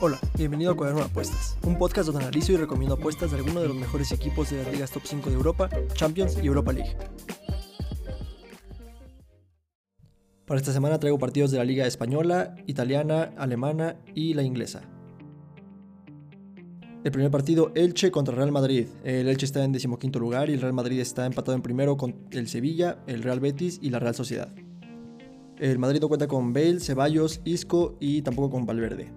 [0.00, 3.62] Hola, bienvenido a Cuaderno de Apuestas, un podcast donde analizo y recomiendo apuestas de algunos
[3.62, 6.96] de los mejores equipos de las ligas top 5 de Europa, Champions y Europa League.
[10.46, 14.82] Para esta semana traigo partidos de la Liga Española, Italiana, Alemana y la Inglesa.
[17.02, 18.86] El primer partido, Elche contra Real Madrid.
[19.02, 22.28] El Elche está en decimoquinto lugar y el Real Madrid está empatado en primero con
[22.30, 24.54] el Sevilla, el Real Betis y la Real Sociedad.
[25.58, 29.12] El Madrid no cuenta con Bale, Ceballos, Isco y tampoco con Valverde.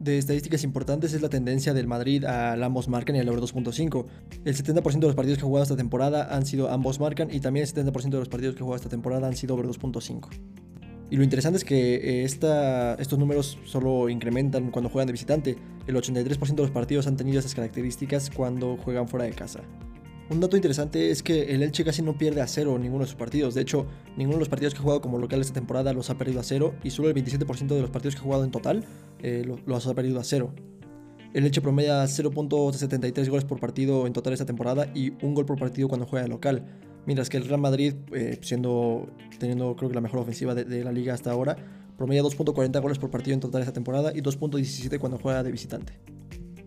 [0.00, 4.04] De estadísticas importantes es la tendencia del Madrid al ambos marcan y al Euro 2.5.
[4.44, 7.40] El 70% de los partidos que ha jugado esta temporada han sido ambos marcan y
[7.40, 10.28] también el 70% de los partidos que ha jugado esta temporada han sido Euro 2.5.
[11.10, 15.56] Y lo interesante es que eh, estos números solo incrementan cuando juegan de visitante.
[15.86, 19.60] El 83% de los partidos han tenido esas características cuando juegan fuera de casa.
[20.30, 23.16] Un dato interesante es que el Elche casi no pierde a cero ninguno de sus
[23.16, 23.54] partidos.
[23.54, 26.16] De hecho, ninguno de los partidos que ha jugado como local esta temporada los ha
[26.16, 28.84] perdido a cero y solo el 27% de los partidos que ha jugado en total
[29.22, 30.54] eh, los ha perdido a cero.
[31.34, 35.58] El Elche promedia 0.73 goles por partido en total esta temporada y un gol por
[35.58, 36.64] partido cuando juega de local.
[37.06, 39.08] Mientras que el Real Madrid, eh, siendo,
[39.38, 41.56] teniendo creo que la mejor ofensiva de, la liga hasta ahora,
[41.98, 45.98] promedia 2.40 goles por partido en total esta temporada y 2.17 cuando juega de visitante.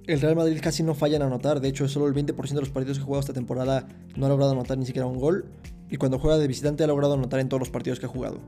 [0.08, 2.70] El Real Madrid casi no falla en anotar, de hecho solo el 20% de los
[2.70, 5.52] partidos que ha jugado esta temporada no ha logrado anotar ni siquiera un gol,
[5.90, 8.40] y cuando juega de visitante ha logrado anotar en todos los partidos que ha jugado.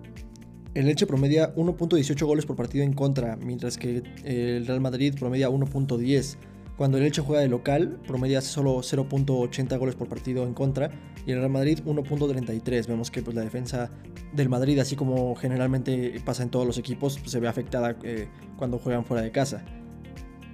[0.73, 5.49] El Elche promedia 1.18 goles por partido en contra, mientras que el Real Madrid promedia
[5.49, 6.37] 1.10
[6.79, 10.89] cuando el Elche juega de local, promedia solo 0.80 goles por partido en contra
[11.25, 12.87] y el Real Madrid 1.33.
[12.87, 13.91] Vemos que pues, la defensa
[14.31, 18.29] del Madrid, así como generalmente pasa en todos los equipos, pues, se ve afectada eh,
[18.55, 19.65] cuando juegan fuera de casa.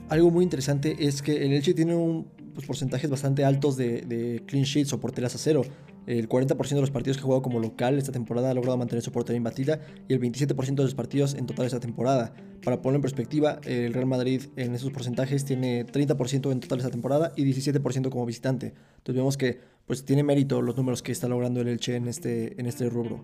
[0.09, 4.44] Algo muy interesante es que el Elche tiene un, pues, porcentajes bastante altos de, de
[4.45, 5.64] clean sheets o porteras a cero.
[6.06, 9.02] El 40% de los partidos que ha jugado como local esta temporada ha logrado mantener
[9.02, 12.33] su portería imbatida y el 27% de los partidos en total esta temporada.
[12.64, 16.92] Para ponerlo en perspectiva, el Real Madrid en esos porcentajes tiene 30% en total esta
[16.92, 18.73] temporada y 17% como visitante.
[18.98, 22.60] Entonces vemos que pues, tiene mérito los números que está logrando el Elche en este,
[22.60, 23.23] en este rubro.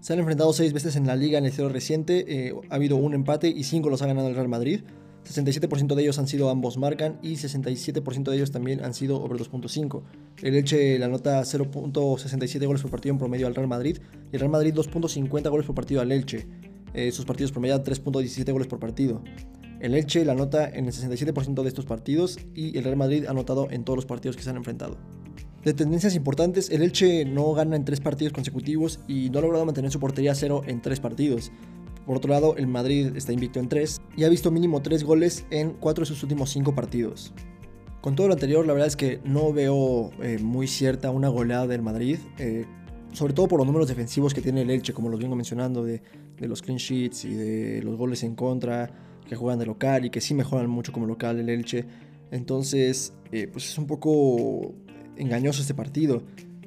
[0.00, 2.96] Se han enfrentado seis veces en la liga en el cero reciente, eh, ha habido
[2.96, 4.80] un empate y cinco los ha ganado el Real Madrid.
[5.26, 9.38] 67% de ellos han sido ambos marcan y 67% de ellos también han sido over
[9.38, 10.02] 2.5.
[10.42, 13.98] El Elche la nota 0.67 goles por partido en promedio al Real Madrid
[14.32, 16.46] y el Real Madrid 2.50 goles por partido al Elche.
[16.94, 19.22] Eh, sus partidos promedian 3.17 goles por partido.
[19.80, 23.30] El Elche la nota en el 67% de estos partidos y el Real Madrid ha
[23.30, 24.96] anotado en todos los partidos que se han enfrentado.
[25.64, 29.66] De tendencias importantes, el Elche no gana en tres partidos consecutivos y no ha logrado
[29.66, 31.50] mantener su portería cero en tres partidos.
[32.06, 35.44] Por otro lado, el Madrid está invicto en 3 y ha visto mínimo 3 goles
[35.50, 37.34] en 4 de sus últimos 5 partidos.
[38.00, 41.66] Con todo lo anterior, la verdad es que no veo eh, muy cierta una goleada
[41.66, 42.64] del Madrid, eh,
[43.12, 46.00] sobre todo por los números defensivos que tiene el Elche, como los vengo mencionando, de,
[46.38, 48.88] los clean sheets y de los goles en contra,
[49.28, 51.84] que juegan de local y que sí mejoran mucho como local el Elche.
[52.30, 54.72] Entonces, eh, pues es un poco
[55.16, 56.22] engañoso este partido.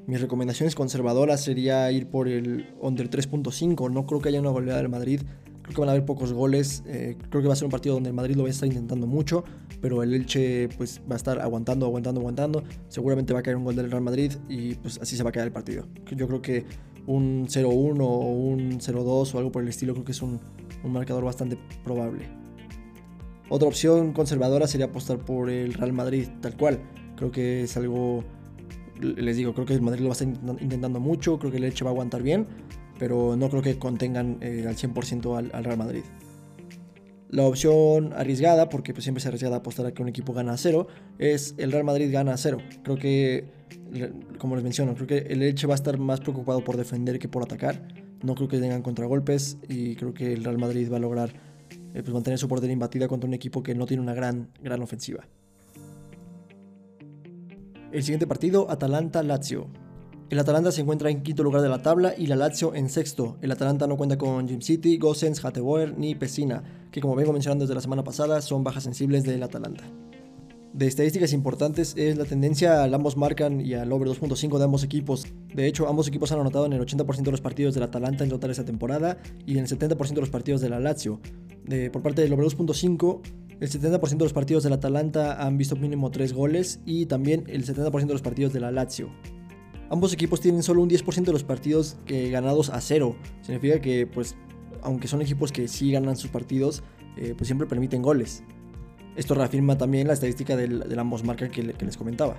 [0.07, 3.91] Mis recomendaciones conservadoras sería ir por el under 3.5.
[3.91, 5.21] No creo que haya una goleada del Madrid.
[5.61, 6.83] Creo que van a haber pocos goles.
[6.87, 8.67] Eh, creo que va a ser un partido donde el Madrid lo va a estar
[8.67, 9.43] intentando mucho.
[9.81, 12.63] Pero el Elche pues, va a estar aguantando, aguantando, aguantando.
[12.87, 15.31] Seguramente va a caer un gol del Real Madrid y pues así se va a
[15.31, 15.85] quedar el partido.
[16.15, 16.65] Yo creo que
[17.05, 20.39] un 0-1 o un 0-2 o algo por el estilo creo que es un,
[20.83, 22.25] un marcador bastante probable.
[23.49, 26.79] Otra opción conservadora sería apostar por el Real Madrid tal cual.
[27.15, 28.23] Creo que es algo
[28.99, 30.27] les digo, creo que el Madrid lo va a estar
[30.61, 32.47] intentando mucho, creo que el Elche va a aguantar bien,
[32.97, 36.03] pero no creo que contengan eh, al 100% al, Real Madrid.
[37.29, 40.53] La opción arriesgada, porque pues siempre se arriesga a apostar a que un equipo gana
[40.53, 40.87] a cero,
[41.19, 42.57] es el Real Madrid gana a cero.
[42.83, 43.45] Creo que,
[44.39, 47.27] como les menciono, creo que el Elche va a estar más preocupado por defender que
[47.27, 47.87] por atacar.
[48.23, 51.29] No creo que tengan contragolpes y creo que el Real Madrid va a lograr
[51.93, 54.81] eh, pues, mantener su portería imbatida contra un equipo que no tiene una gran, gran
[54.81, 55.27] ofensiva.
[57.91, 59.67] El siguiente partido, Atalanta-Lazio.
[60.29, 63.37] El Atalanta se encuentra en quinto lugar de la tabla y la Lazio en sexto.
[63.41, 67.63] El Atalanta no cuenta con Jim City, Gossens, Hateboer ni Pesina, que como vengo mencionando
[67.63, 69.85] desde la semana pasada son bajas sensibles del Atalanta.
[70.71, 74.83] De estadísticas importantes es la tendencia al ambos marcan y al over 2.5 de ambos
[74.83, 75.25] equipos.
[75.55, 78.29] De hecho, ambos equipos han anotado en el 80% de los partidos del Atalanta en
[78.29, 81.19] total esta temporada y en el 70% de los partidos de la Lazio.
[81.65, 83.21] De, por parte del over 2.5,
[83.59, 87.65] el 70% de los partidos del Atalanta han visto mínimo 3 goles y también el
[87.65, 89.09] 70% de los partidos de la Lazio.
[89.89, 93.15] Ambos equipos tienen solo un 10% de los partidos que ganados a cero.
[93.41, 94.35] Significa que, pues,
[94.81, 96.83] aunque son equipos que sí ganan sus partidos,
[97.17, 98.43] eh, pues siempre permiten goles.
[99.15, 102.37] Esto reafirma también la estadística del, ambos marcas que, que les comentaba.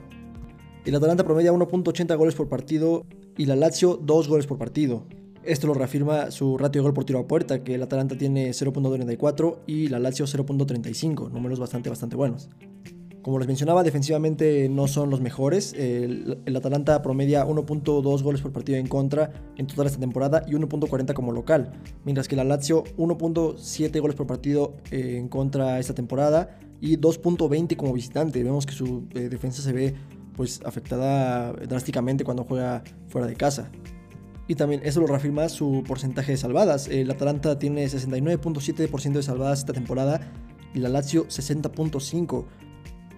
[0.84, 3.04] El Atalanta promedia 1.80 goles por partido
[3.36, 5.04] y la Lazio 2 goles por partido.
[5.42, 8.50] Esto lo reafirma su ratio de gol por tiro a puerta, que el Atalanta tiene
[8.50, 12.50] 0.94 y la Lazio 0.35, números bastante, bastante buenos.
[13.22, 15.74] Como les mencionaba, defensivamente no son los mejores.
[15.74, 21.12] El, Atalanta promedia 1.2 goles por partido en contra en toda esta temporada y 1.40
[21.12, 21.72] como local.
[22.04, 27.76] Mientras que la Lazio 1.7 goles por partido eh, en contra esta temporada y 2.20
[27.76, 28.42] como visitante.
[28.42, 29.94] Vemos que su eh, defensa se ve
[30.34, 33.70] pues afectada drásticamente cuando juega fuera de casa.
[34.50, 36.88] Y también eso lo reafirma su porcentaje de salvadas.
[36.88, 40.32] El Atalanta tiene 69.7% de salvadas esta temporada
[40.74, 42.46] y la Lazio 60.5%.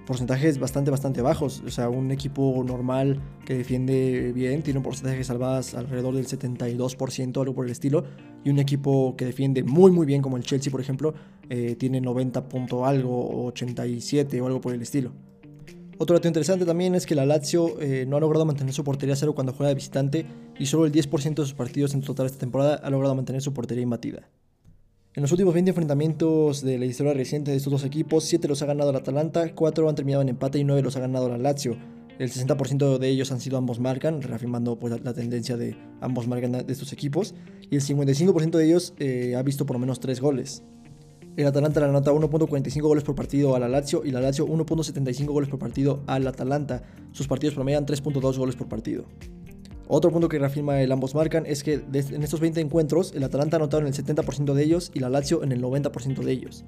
[0.06, 1.62] Porcentajes bastante, bastante bajos.
[1.66, 6.26] O sea, un equipo normal que defiende bien tiene un porcentaje de salvadas alrededor del
[6.26, 8.04] 72%, algo por el estilo.
[8.44, 11.14] Y un equipo que defiende muy, muy bien, como el Chelsea, por ejemplo,
[11.48, 15.12] eh, tiene 90 punto algo, 87 o algo por el estilo.
[16.02, 19.14] Otro dato interesante también es que la Lazio eh, no ha logrado mantener su portería
[19.14, 20.26] cero cuando juega de visitante
[20.58, 23.54] y solo el 10% de sus partidos en total esta temporada ha logrado mantener su
[23.54, 24.28] portería imbatida.
[25.14, 28.60] En los últimos 20 enfrentamientos de la historia reciente de estos dos equipos, 7 los
[28.62, 31.38] ha ganado el Atalanta, 4 han terminado en empate y 9 los ha ganado la
[31.38, 31.76] Lazio.
[32.18, 36.50] El 60% de ellos han sido ambos marcan, reafirmando pues, la, tendencia de ambos marcan
[36.50, 37.36] de estos equipos,
[37.70, 40.64] y el 55% de ellos eh, ha visto por lo menos 3 goles.
[41.34, 45.26] El Atalanta le anota 1.45 goles por partido a la Lazio y la Lazio 1.75
[45.26, 46.82] goles por partido al Atalanta.
[47.12, 49.06] Sus partidos promedian 3.2 goles por partido.
[49.88, 53.56] Otro punto que reafirma el ambos marcan es que en estos 20 encuentros el Atalanta
[53.56, 56.64] ha anotado en el 70% de ellos y la Lazio en el 90% de ellos.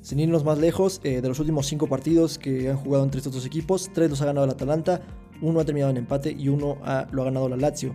[0.00, 3.34] Sin irnos más lejos, eh, de los últimos 5 partidos que han jugado entre estos
[3.34, 5.02] dos equipos, 3 los ha ganado el Atalanta,
[5.42, 6.78] uno ha terminado en empate y uno
[7.12, 7.94] lo ha ganado la Lazio.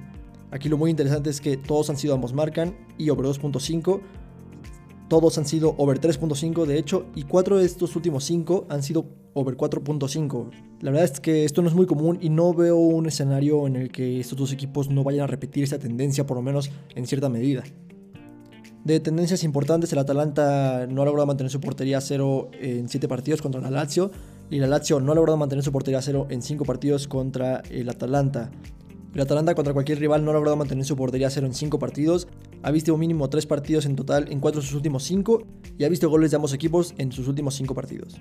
[0.52, 4.00] Aquí lo muy interesante es que todos han sido ambos marcan y over 2.5
[5.08, 9.06] todos han sido over 3.5 de hecho y 4 de estos últimos 5 han sido
[9.34, 10.50] over 4.5.
[10.82, 13.76] La verdad es que esto no es muy común y no veo un escenario en
[13.76, 17.06] el que estos dos equipos no vayan a repetir esa tendencia por lo menos en
[17.06, 17.64] cierta medida.
[18.84, 23.08] De tendencias importantes, el Atalanta no ha logrado mantener su portería a cero en 7
[23.08, 24.12] partidos contra la Lazio
[24.52, 27.64] y la Lazio no ha logrado mantener su portería a cero en 5 partidos contra
[27.72, 28.52] el Atalanta.
[29.16, 32.28] El Atalanta contra cualquier rival no ha logrado mantener su portería cero en 5 partidos,
[32.66, 35.46] ha visto mínimo 3 partidos en total en 4 de sus últimos 5
[35.78, 38.16] y ha visto goles de ambos equipos en sus últimos 5 partidos.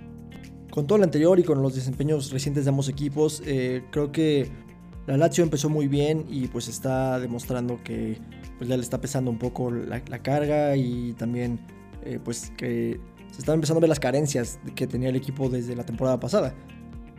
[0.70, 4.50] Con todo lo anterior y con los desempeños recientes de ambos equipos, eh, creo que
[5.06, 8.18] la Lazio empezó muy bien y pues está demostrando que
[8.58, 11.58] pues, ya le está pesando un poco la, carga y también
[12.04, 13.00] eh, pues que
[13.32, 16.54] se están empezando a ver las carencias que tenía el equipo desde la temporada pasada.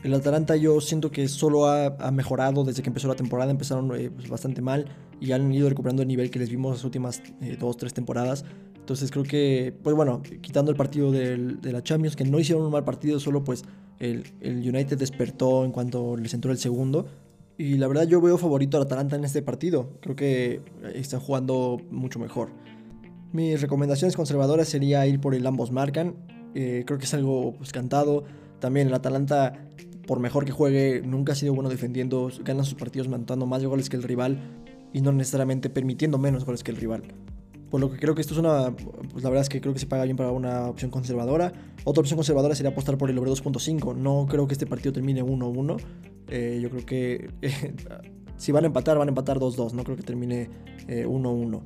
[0.05, 4.11] El Atalanta yo siento que solo ha, mejorado desde que empezó la temporada, empezaron eh,
[4.11, 4.85] pues, bastante mal
[5.19, 8.45] y han ido recuperando el nivel que les vimos las últimas eh, dos, tres temporadas.
[8.75, 12.71] Entonces creo que, pues bueno, quitando el partido de la Champions, que no hicieron un
[12.71, 13.63] mal partido, solo pues
[13.97, 17.07] el, United despertó en cuanto les entró el segundo.
[17.57, 19.89] Y la verdad yo veo favorito al Atalanta en este partido.
[20.01, 20.61] Creo que
[20.93, 22.49] están jugando mucho mejor.
[23.31, 26.13] Mis recomendaciones conservadoras sería ir por el ambos marcan.
[26.53, 28.23] Eh, creo que es algo pues, cantado.
[28.59, 29.65] También el Atalanta
[30.07, 33.89] por mejor que juegue, nunca ha sido bueno defendiendo, gana sus partidos mandando más goles
[33.89, 34.39] que el rival
[34.93, 37.03] y no necesariamente permitiendo menos goles que el rival.
[37.69, 38.75] Por lo que creo que esto es una,
[39.11, 41.51] pues la verdad es que creo que se paga bien para una opción conservadora.
[41.83, 43.95] Otra opción conservadora sería apostar por el over 2.5.
[43.95, 45.81] No creo que este partido termine 1-1.
[46.29, 47.29] Eh, yo creo que
[48.37, 49.73] si van a empatar, van a empatar 2-2.
[49.73, 50.49] No creo que termine
[50.87, 51.57] 1-1.
[51.57, 51.59] Eh,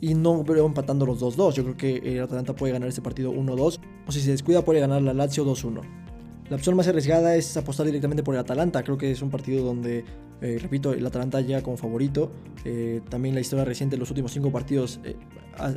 [0.00, 1.52] y no veo empatando los 2-2.
[1.52, 3.80] Yo creo que el Atalanta puede ganar este partido 1-2.
[4.08, 6.03] O si se descuida, puede ganar la Lazio 2-1.
[6.50, 8.82] La opción más arriesgada es apostar directamente por el Atalanta.
[8.82, 10.04] Creo que es un partido donde,
[10.42, 12.32] eh, repito, el Atalanta llega como favorito.
[12.66, 15.16] Eh, también la historia reciente, los últimos cinco partidos, eh,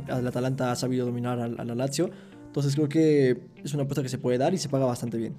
[0.08, 2.10] el Atalanta ha sabido dominar a, la Lazio.
[2.46, 5.34] Entonces creo que es una apuesta que se puede dar y se paga bastante bien.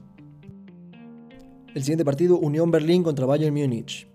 [1.76, 4.08] El siguiente partido, Unión Berlín contra Bayern Múnich.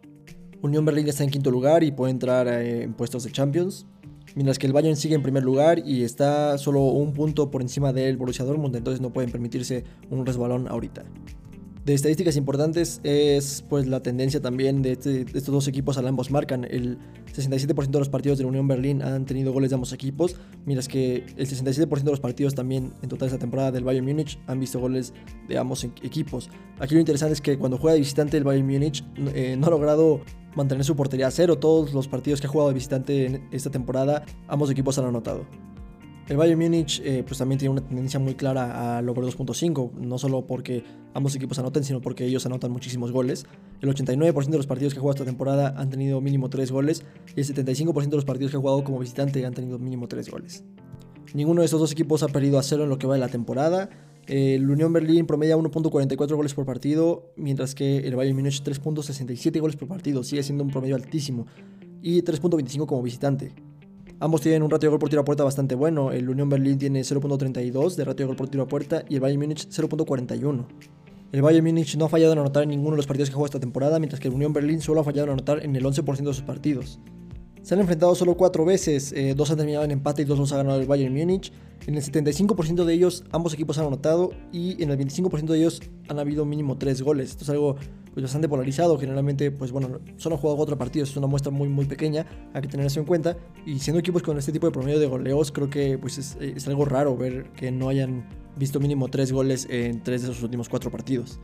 [0.63, 3.87] Unión Berlín está en quinto lugar y puede entrar en puestos de Champions
[4.35, 7.93] mientras que el Bayern sigue en primer lugar y está solo un punto por encima
[7.93, 11.05] del Borussia Dortmund, entonces no pueden permitirse un resbalón ahorita.
[11.85, 16.31] De estadísticas importantes es pues la tendencia también de, este, estos dos equipos al ambos
[16.31, 16.65] marcan.
[16.65, 16.97] El
[17.35, 20.89] 67% de los partidos de la Unión Berlín han tenido goles de ambos equipos, mientras
[20.89, 24.61] que el 67% de los partidos también en total esta temporada del Bayern Múnich han
[24.61, 25.13] visto goles
[25.47, 26.49] de ambos equipos.
[26.79, 29.71] Aquí lo interesante es que cuando juega de visitante el Bayern Múnich eh, no ha
[29.71, 30.23] logrado
[30.55, 31.59] mantener su portería a cero.
[31.59, 35.45] Todos los partidos que ha jugado de visitante en esta temporada, ambos equipos han anotado.
[36.27, 40.17] El Bayern Múnich eh, pues también tiene una tendencia muy clara al over 2.5, no
[40.17, 43.45] solo porque ambos equipos anoten, sino porque ellos anotan muchísimos goles.
[43.83, 47.05] El 89% de los partidos que ha jugado esta temporada han tenido mínimo 3 goles
[47.37, 50.31] y el 75% de los partidos que ha jugado como visitante han tenido mínimo 3
[50.31, 50.65] goles.
[51.35, 53.29] Ninguno de estos dos equipos ha perdido a cero en lo que va de la
[53.29, 53.91] temporada.
[54.27, 59.77] El Unión Berlín promedia 1.44 goles por partido, mientras que el Bayern Múnich 3.67 goles
[59.77, 60.23] por partido.
[60.23, 61.47] Sigue siendo un promedio altísimo.
[62.01, 63.53] y 3.25 como visitante.
[64.21, 66.13] Ambos tienen un ratio de gol por tiro a puerta bastante bueno.
[66.13, 69.21] El Unión Berlín tiene 0.32 de ratio de gol por tiro a puerta y el
[69.21, 70.65] Bayern Múnich 0.41.
[71.33, 73.47] El Bayern Múnich no ha fallado en anotar en ninguno de los partidos que juega
[73.47, 76.17] esta temporada, mientras que el Unión Berlín solo ha fallado en anotar en el 11%
[76.17, 77.01] de sus partidos.
[77.65, 80.53] Se han enfrentado solo cuatro veces, eh, dos han terminado en empate y dos los
[80.53, 81.51] ha ganado el Bayern Múnich.
[81.87, 85.81] En el 75% de ellos ambos equipos han anotado y en el 25% de ellos
[86.09, 87.31] han habido mínimo tres goles.
[87.31, 87.77] Esto es algo
[88.13, 88.99] pues, bastante polarizado.
[88.99, 92.61] Generalmente, pues bueno, solo han jugado cuatro partidos, es una muestra muy muy pequeña, hay
[92.61, 93.35] que tener eso en cuenta.
[93.65, 96.69] Y siendo equipos con este tipo de promedio de goleos, creo que pues es, es
[96.69, 98.29] algo raro ver que no hayan
[98.59, 101.41] visto mínimo tres goles en tres de esos últimos cuatro partidos.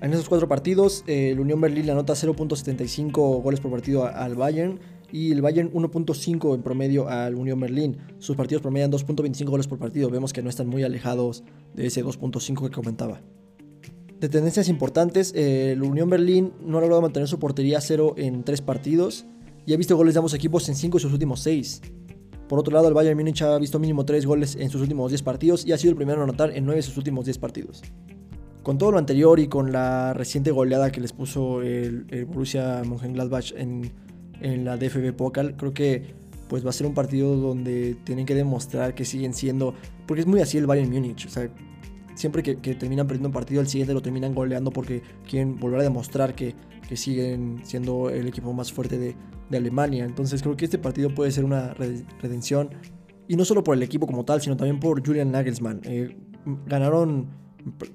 [0.00, 4.78] En esos cuatro partidos, eh, el Unión Berlín anota 0.75 goles por partido al Bayern
[5.16, 7.96] y el Bayern 1.5 en promedio al Unión Berlín.
[8.18, 10.10] Sus partidos promedian 2.25 goles por partido.
[10.10, 11.42] Vemos que no están muy alejados
[11.74, 13.22] de ese 2.5 que comentaba.
[14.20, 18.44] De tendencias importantes, el Unión Berlín no ha logrado mantener su portería a cero en
[18.44, 19.24] tres partidos
[19.64, 21.80] y ha visto goles de ambos equipos en 5 de sus últimos 6.
[22.46, 25.22] Por otro lado, el Bayern Múnich ha visto mínimo 3 goles en sus últimos 10
[25.22, 27.82] partidos y ha sido el primero en anotar en 9 de sus últimos 10 partidos.
[28.62, 32.82] Con todo lo anterior y con la reciente goleada que les puso el, el Borussia
[32.84, 33.92] Mönchengladbach en,
[34.40, 35.56] en la DFB Pokal.
[35.56, 36.14] Creo que
[36.48, 39.74] pues va a ser un partido donde tienen que demostrar que siguen siendo,
[40.06, 41.50] porque es muy así el Bayern Múnich, o sea,
[42.14, 45.82] siempre que, terminan perdiendo un partido, el siguiente lo terminan goleando porque quieren volver a
[45.82, 46.54] demostrar que,
[46.88, 49.16] que siguen siendo el equipo más fuerte de,
[49.50, 50.04] de, Alemania.
[50.04, 52.70] Entonces creo que este partido puede ser una redención,
[53.28, 55.80] y no solo por el equipo como tal, sino también por Julian Nagelsmann.
[55.84, 56.16] Eh,
[56.66, 57.28] ganaron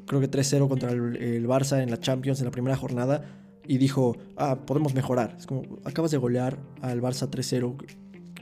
[0.05, 3.23] creo que 3-0 contra el, el Barça en la Champions en la primera jornada
[3.67, 5.35] y dijo, ah, podemos mejorar.
[5.37, 7.75] Es como, acabas de golear al Barça 3-0.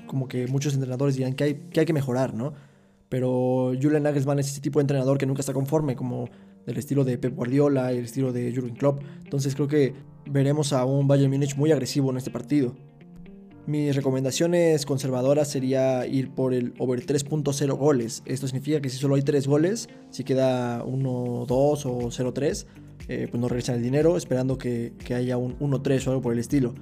[0.07, 2.53] Como que muchos entrenadores dirán que hay, que mejorar, ¿no?
[3.09, 6.29] Pero Julian Nagelsmann es ese tipo de entrenador que nunca está conforme, como
[6.65, 9.01] del estilo de Pep Guardiola y el estilo de Jurgen Klopp.
[9.23, 9.93] Entonces creo que
[10.29, 12.75] veremos a un Bayern Múnich muy agresivo en este partido.
[13.65, 18.23] Mis recomendaciones conservadoras sería ir por el over 3.0 goles.
[18.25, 21.47] Esto significa que si solo hay 3 goles, si queda 1-2
[21.85, 22.65] o 0-3,
[23.09, 26.37] eh, pues no regresan el dinero, esperando que, haya un 1-3 o algo por el
[26.37, 26.75] estilo.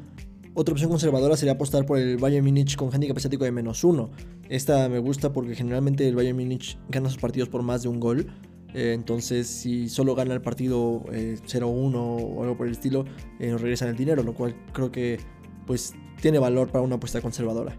[0.53, 4.09] Otra opción conservadora sería apostar por el Bayern Munich con handicap asiático de menos 1.
[4.49, 8.01] Esta me gusta porque generalmente el Bayern Munich gana sus partidos por más de un
[8.01, 8.27] gol.
[8.73, 13.05] Eh, entonces, si solo gana el partido 0-1 eh, o algo por el estilo,
[13.39, 15.19] no regresan el dinero, lo cual creo que
[15.65, 17.77] pues tiene valor para una apuesta conservadora.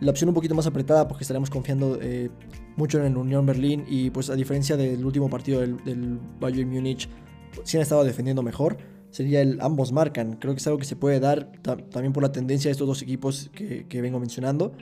[0.00, 1.96] La opción un poquito más apretada porque estaremos confiando
[2.74, 6.68] mucho en el Unión Berlín y pues a diferencia del último partido del, del Bayern
[6.68, 7.08] Múnich
[7.64, 8.78] si han estado defendiendo mejor,
[9.10, 10.36] sería el ambos marcan.
[10.36, 13.02] Creo que es algo que se puede dar también por la tendencia de estos dos
[13.02, 14.72] equipos que, vengo mencionando.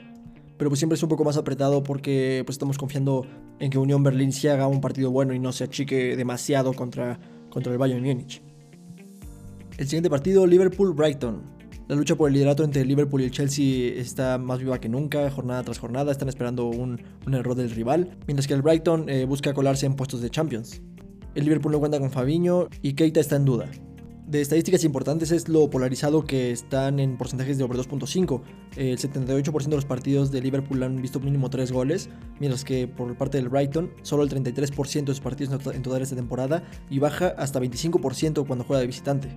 [0.57, 3.25] Pero pues siempre es un poco más apretado porque pues estamos confiando
[3.59, 7.19] en que Unión Berlín sí haga un partido bueno y no se achique demasiado contra,
[7.49, 8.41] contra el Bayern Múnich.
[9.77, 11.61] El siguiente partido, Liverpool-Brighton.
[11.87, 15.29] La lucha por el liderato entre Liverpool y el Chelsea está más viva que nunca,
[15.29, 17.01] jornada tras jornada, están esperando un,
[17.33, 20.81] error del rival, mientras que el Brighton eh, busca colarse en puestos de Champions.
[21.33, 23.69] El Liverpool no cuenta con Fabiño y Keita está en duda.
[24.27, 28.41] De estadísticas importantes es lo polarizado que están en porcentajes de over 2.5.
[28.75, 32.09] El 78% de los partidos de Liverpool han visto mínimo 3 goles,
[32.39, 36.17] mientras que por parte del Brighton solo el 33% de sus partidos en total esta
[36.17, 39.29] temporada y baja hasta 25% cuando juega de visitante.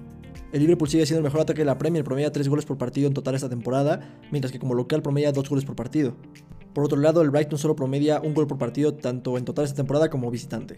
[0.53, 3.07] El Liverpool sigue siendo el mejor ataque de la Premier, promedia 3 goles por partido
[3.07, 6.17] en total esta temporada, mientras que como local promedia 2 goles por partido.
[6.73, 9.77] Por otro lado, el Brighton solo promedia un gol por partido tanto en total esta
[9.77, 10.77] temporada como visitante.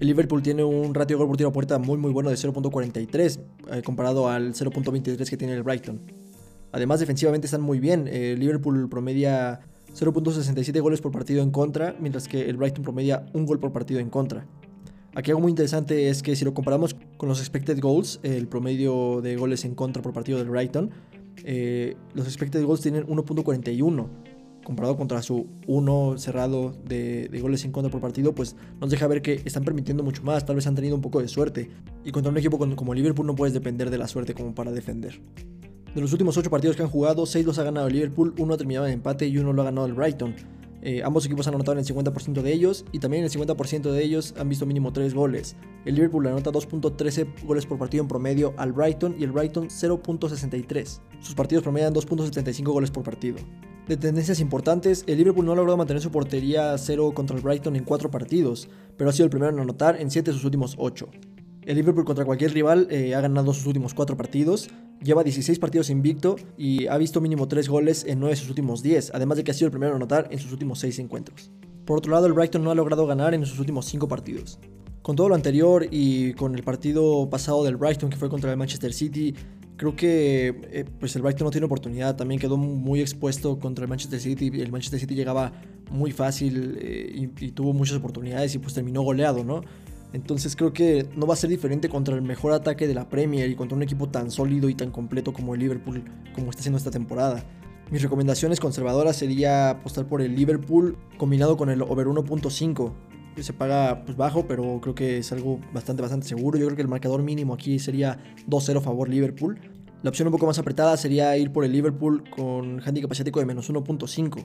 [0.00, 2.36] El Liverpool tiene un ratio de gol por tiro a puerta muy muy bueno de
[2.36, 6.00] 0.43 eh, comparado al 0.23 que tiene el Brighton.
[6.72, 8.08] Además defensivamente están muy bien.
[8.08, 9.60] El Liverpool promedia
[9.94, 14.00] 0.67 goles por partido en contra, mientras que el Brighton promedia un gol por partido
[14.00, 14.46] en contra.
[15.14, 19.20] Aquí algo muy interesante es que si lo comparamos con los expected goals, el promedio
[19.20, 20.90] de goles en contra por partido del Brighton,
[21.44, 24.06] eh, los expected goals tienen 1.41
[24.64, 29.22] comparado contra su 1 cerrado de, goles en contra por partido, pues nos deja ver
[29.22, 31.70] que están permitiendo mucho más, tal vez han tenido un poco de suerte.
[32.04, 35.20] Y contra un equipo como Liverpool no puedes depender de la suerte como para defender.
[35.94, 38.56] De los últimos 8 partidos que han jugado, 6 los ha ganado Liverpool, 1 ha
[38.56, 40.34] terminado en empate y 1 lo ha ganado el Brighton.
[40.84, 43.92] Eh, ambos equipos han anotado en el 50% de ellos y también en el 50%
[43.92, 45.54] de ellos han visto mínimo 3 goles.
[45.84, 51.00] El Liverpool anota 2.13 goles por partido en promedio al Brighton y el Brighton 0.63.
[51.20, 53.36] Sus partidos promedian 2.75 goles por partido.
[53.88, 57.42] De tendencias importantes, el Liverpool no ha logrado mantener su portería a cero contra el
[57.42, 60.44] Brighton en 4 partidos, pero ha sido el primero en anotar en 7 de sus
[60.44, 61.08] últimos 8.
[61.62, 64.68] El Liverpool contra cualquier rival eh, ha ganado sus últimos 4 partidos,
[65.02, 68.84] lleva 16 partidos invicto y ha visto mínimo 3 goles en 9 de sus últimos
[68.84, 71.50] 10, además de que ha sido el primero en anotar en sus últimos 6 encuentros.
[71.84, 74.60] Por otro lado, el Brighton no ha logrado ganar en sus últimos 5 partidos.
[75.02, 78.56] Con todo lo anterior y con el partido pasado del Brighton que fue contra el
[78.56, 79.34] Manchester City,
[79.76, 82.16] Creo que eh, pues el Brighton no tiene oportunidad.
[82.16, 84.50] También quedó muy expuesto contra el Manchester City.
[84.60, 85.52] El Manchester City llegaba
[85.90, 89.62] muy fácil eh, y, tuvo muchas oportunidades y pues terminó goleado, ¿no?
[90.12, 93.48] Entonces creo que no va a ser diferente contra el mejor ataque de la Premier
[93.50, 96.78] y contra un equipo tan sólido y tan completo como el Liverpool, como está haciendo
[96.78, 97.44] esta temporada.
[97.90, 102.92] Mis recomendaciones conservadoras sería apostar por el Liverpool combinado con el over 1.5
[103.40, 106.58] se paga pues, bajo, pero creo que es algo bastante, bastante seguro.
[106.58, 109.58] Yo creo que el marcador mínimo aquí sería 2-0 favor Liverpool.
[110.02, 113.46] La opción un poco más apretada sería ir por el Liverpool con handicap asiático de
[113.46, 114.44] menos 1.5.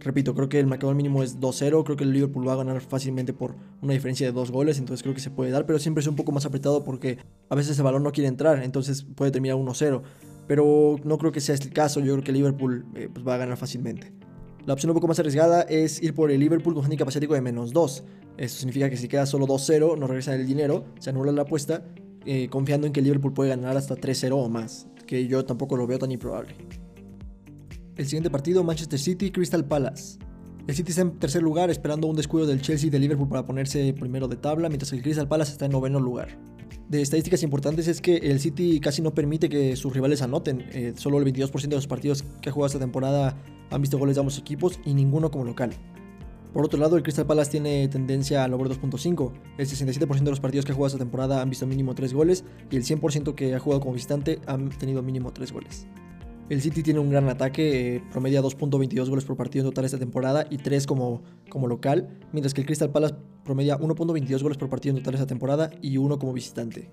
[0.00, 1.84] Repito, creo que el marcador mínimo es 2-0.
[1.84, 4.78] Creo que el Liverpool va a ganar fácilmente por una diferencia de dos goles.
[4.78, 5.64] Entonces creo que se puede dar.
[5.66, 8.64] Pero siempre es un poco más apretado porque a veces el balón no quiere entrar.
[8.64, 10.02] Entonces puede terminar 1-0.
[10.48, 12.00] Pero no creo que sea este el caso.
[12.00, 14.12] Yo creo que Liverpool eh, pues, va a ganar fácilmente.
[14.64, 17.40] La opción un poco más arriesgada es ir por el Liverpool con handicap asiático de
[17.40, 18.04] menos 2.
[18.36, 21.84] Eso significa que si queda solo 2-0, no regresan el dinero, se anula la apuesta,
[22.24, 25.76] eh, confiando en que el Liverpool puede ganar hasta 3-0 o más, que yo tampoco
[25.76, 26.54] lo veo tan improbable.
[27.96, 30.18] El siguiente partido, Manchester City, Crystal Palace.
[30.68, 33.44] El City está en tercer lugar, esperando un descuido del Chelsea y del Liverpool para
[33.44, 36.38] ponerse primero de tabla, mientras que el Crystal Palace está en noveno lugar.
[36.92, 40.66] De estadísticas importantes es que el City casi no permite que sus rivales anoten.
[40.74, 43.34] Eh, solo el 22% de los partidos que ha jugado esta temporada
[43.70, 45.72] han visto goles de ambos equipos y ninguno como local.
[46.52, 49.32] Por otro lado, el Crystal Palace tiene tendencia al over 2.5.
[49.56, 52.44] El 67% de los partidos que ha jugado esta temporada han visto mínimo 3 goles
[52.70, 55.86] y el 100% que ha jugado como visitante han tenido mínimo 3 goles.
[56.48, 59.98] El City tiene un gran ataque, eh, promedia 2.22 goles por partido en total esta
[59.98, 64.68] temporada y 3 como, como local, mientras que el Crystal Palace promedia 1.22 goles por
[64.68, 66.90] partido en total esta temporada y 1 como visitante.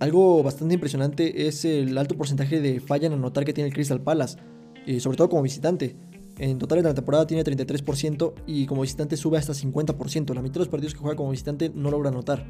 [0.00, 4.00] Algo bastante impresionante es el alto porcentaje de falla en anotar que tiene el Crystal
[4.00, 4.38] Palace,
[4.86, 5.96] eh, sobre todo como visitante.
[6.38, 10.34] En total en la temporada tiene 33% y como visitante sube hasta 50%.
[10.34, 12.46] La mitad de los partidos que juega como visitante no logra anotar.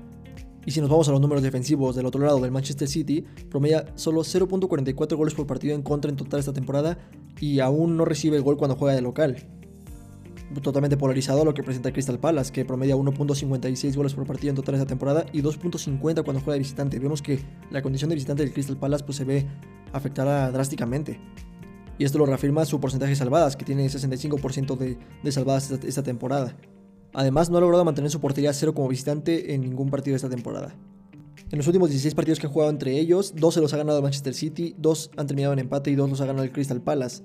[0.68, 3.86] Y si nos vamos a los números defensivos del otro lado del Manchester City, promedia
[3.94, 6.98] solo 0.44 goles por partido en contra en total esta temporada
[7.40, 9.48] y aún no recibe el gol cuando juega de local.
[10.62, 14.74] Totalmente polarizado lo que presenta Crystal Palace, que promedia 1.56 goles por partido en total
[14.74, 16.98] esta temporada y 2.50 cuando juega de visitante.
[16.98, 19.46] Vemos que la condición de visitante del Crystal Palace pues, se ve
[19.94, 21.18] afectada drásticamente.
[21.96, 26.02] Y esto lo reafirma su porcentaje de salvadas, que tiene 65% de, de salvadas esta
[26.02, 26.54] temporada.
[27.12, 30.28] Además, no ha logrado mantener su portería cero como visitante en ningún partido de esta
[30.28, 30.74] temporada.
[31.50, 34.02] En los últimos 16 partidos que ha jugado entre ellos, 2 se los ha ganado
[34.02, 37.22] Manchester City, 2 han terminado en empate y 2 los ha ganado el Crystal Palace.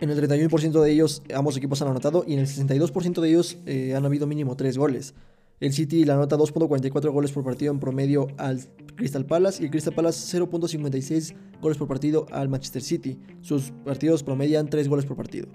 [0.00, 3.58] En el 31% de ellos ambos equipos han anotado y en el 62% de ellos
[3.66, 5.14] eh, han habido mínimo 3 goles.
[5.60, 8.60] El City le anota 2.44 goles por partido en promedio al
[8.96, 13.18] Crystal Palace y el Crystal Palace 0.56 goles por partido al Manchester City.
[13.42, 15.48] Sus partidos promedian 3 goles por partido.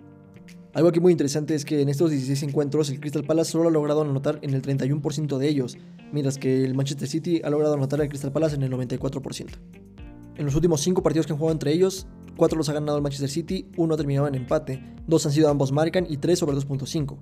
[0.76, 3.72] Algo aquí muy interesante es que en estos 16 encuentros el Crystal Palace solo ha
[3.72, 5.78] logrado anotar en el 31% de ellos,
[6.12, 9.52] mientras que el Manchester City ha logrado anotar al Crystal Palace en el 94%.
[10.36, 13.04] En los últimos 5 partidos que han jugado entre ellos, 4 los ha ganado el
[13.04, 16.58] Manchester City, 1 ha terminado en empate, 2 han sido ambos marcan y 3 sobre
[16.58, 17.20] 2.5.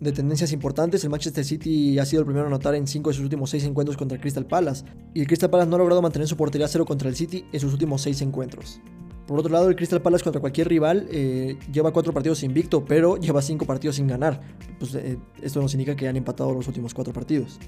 [0.00, 3.14] De tendencias importantes, el Manchester City ha sido el primero a anotar en 5 de
[3.14, 6.00] sus últimos 6 encuentros contra el Crystal Palace, y el Crystal Palace no ha logrado
[6.00, 8.80] mantener su portería cero contra el City en sus últimos 6 encuentros.
[9.28, 13.18] Por otro lado, el Crystal Palace contra cualquier rival eh, lleva cuatro partidos invicto, pero
[13.18, 14.40] lleva cinco partidos sin ganar.
[14.78, 17.58] Pues, eh, esto nos indica que han empatado los últimos cuatro partidos.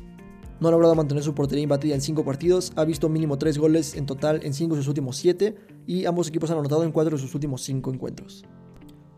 [0.59, 3.95] No ha logrado mantener su portería imbatida en cinco partidos, ha visto mínimo tres goles
[3.95, 5.55] en total en cinco de sus últimos siete
[5.87, 8.43] y ambos equipos han anotado en cuatro de sus últimos cinco encuentros.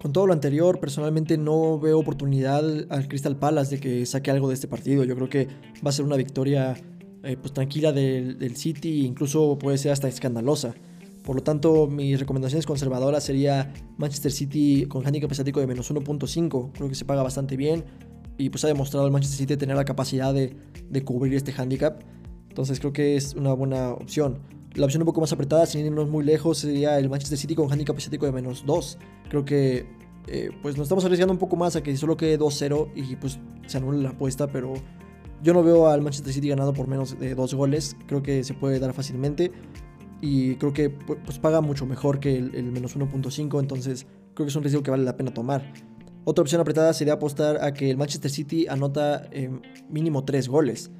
[0.00, 4.48] Con todo lo anterior, personalmente no veo oportunidad al Crystal Palace de que saque algo
[4.48, 5.04] de este partido.
[5.04, 6.74] Yo creo que va a ser una victoria
[7.22, 10.74] eh, pues, tranquila del, del City, incluso puede ser hasta escandalosa.
[11.22, 16.72] Por lo tanto, mis recomendaciones conservadoras sería Manchester City con handicap estático de menos 1.5.
[16.72, 17.84] Creo que se paga bastante bien.
[18.38, 20.56] Y pues ha demostrado el Manchester City tener la capacidad de,
[21.04, 22.02] cubrir este handicap.
[22.48, 24.40] Entonces creo que es una buena opción.
[24.74, 27.70] La opción un poco más apretada, sin irnos muy lejos, sería el Manchester City con
[27.70, 28.98] handicap estático de menos 2.
[29.28, 29.86] Creo que
[30.26, 33.38] eh, pues nos estamos arriesgando un poco más a que solo quede 2-0 y pues
[33.66, 34.74] se anule la apuesta, pero
[35.42, 37.96] yo no veo al Manchester City ganado por menos de 2 goles.
[38.06, 39.52] Creo que se puede dar fácilmente
[40.22, 44.56] y creo que pues, paga mucho mejor que el, menos 1.5, entonces creo que es
[44.56, 45.74] un riesgo que vale la pena tomar.
[46.24, 49.50] Otra opción apretada sería apostar a que el Manchester City anota eh,
[49.90, 50.92] mínimo 3 goles.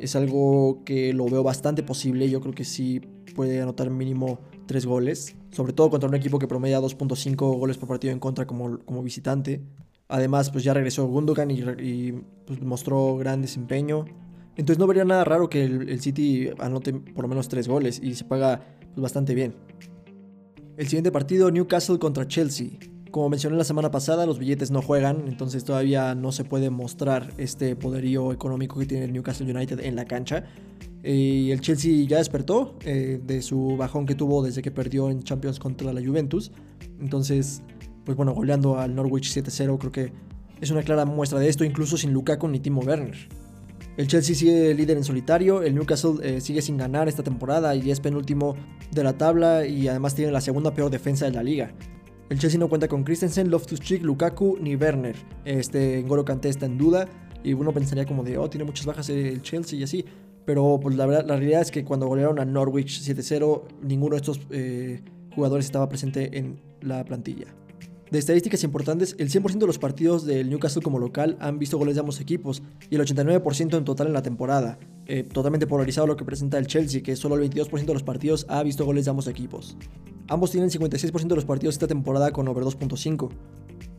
[0.00, 3.00] Es algo que lo veo bastante posible, yo creo que sí
[3.36, 7.88] puede anotar mínimo 3 goles, sobre todo contra un equipo que promedia 2.5 goles por
[7.88, 9.62] partido en contra como, como visitante.
[10.08, 14.04] Además, pues ya regresó Gundogan y, y pues, mostró gran desempeño.
[14.56, 18.14] Entonces no vería nada raro que el, City anote por lo menos 3 goles y
[18.14, 18.64] se paga
[18.94, 19.54] pues, bastante bien.
[20.76, 22.70] El siguiente partido, Newcastle contra Chelsea.
[23.10, 27.32] Como mencioné la semana pasada, los billetes no juegan, entonces todavía no se puede mostrar
[27.38, 30.44] este poderío económico que tiene el Newcastle United en la cancha.
[31.04, 35.60] y el Chelsea ya despertó de su bajón que tuvo desde que perdió en Champions
[35.60, 36.50] contra la Juventus.
[36.98, 37.62] Entonces,
[38.04, 40.12] pues bueno, goleando al Norwich 7-0 creo que
[40.60, 43.28] es una clara muestra de esto, incluso sin Lukaku ni Timo Werner.
[43.96, 47.92] El Chelsea sigue líder en solitario, el Newcastle eh, sigue sin ganar esta temporada y
[47.92, 48.56] es penúltimo
[48.90, 51.72] de la tabla y además tiene la segunda peor defensa de la liga.
[52.28, 55.14] El Chelsea no cuenta con Christensen, Loftus-Cheek, Lukaku ni Werner.
[55.44, 57.06] Este Ngolo Kanté está en duda
[57.44, 60.04] y uno pensaría como de, oh, tiene muchas bajas el Chelsea y así.
[60.44, 64.16] Pero pues la, verdad, la realidad es que cuando golearon a Norwich 7-0, ninguno de
[64.16, 65.02] estos eh,
[65.34, 67.46] jugadores estaba presente en la plantilla.
[68.10, 71.94] De estadísticas importantes, el 100% de los partidos del Newcastle como local han visto goles
[71.94, 74.78] de ambos equipos y el 89% en total en la temporada.
[75.06, 78.46] Eh, totalmente polarizado lo que presenta el Chelsea, que solo el 22% de los partidos
[78.48, 79.76] ha visto goles de ambos equipos.
[80.28, 83.30] Ambos tienen 56% de los partidos esta temporada con over 2.5.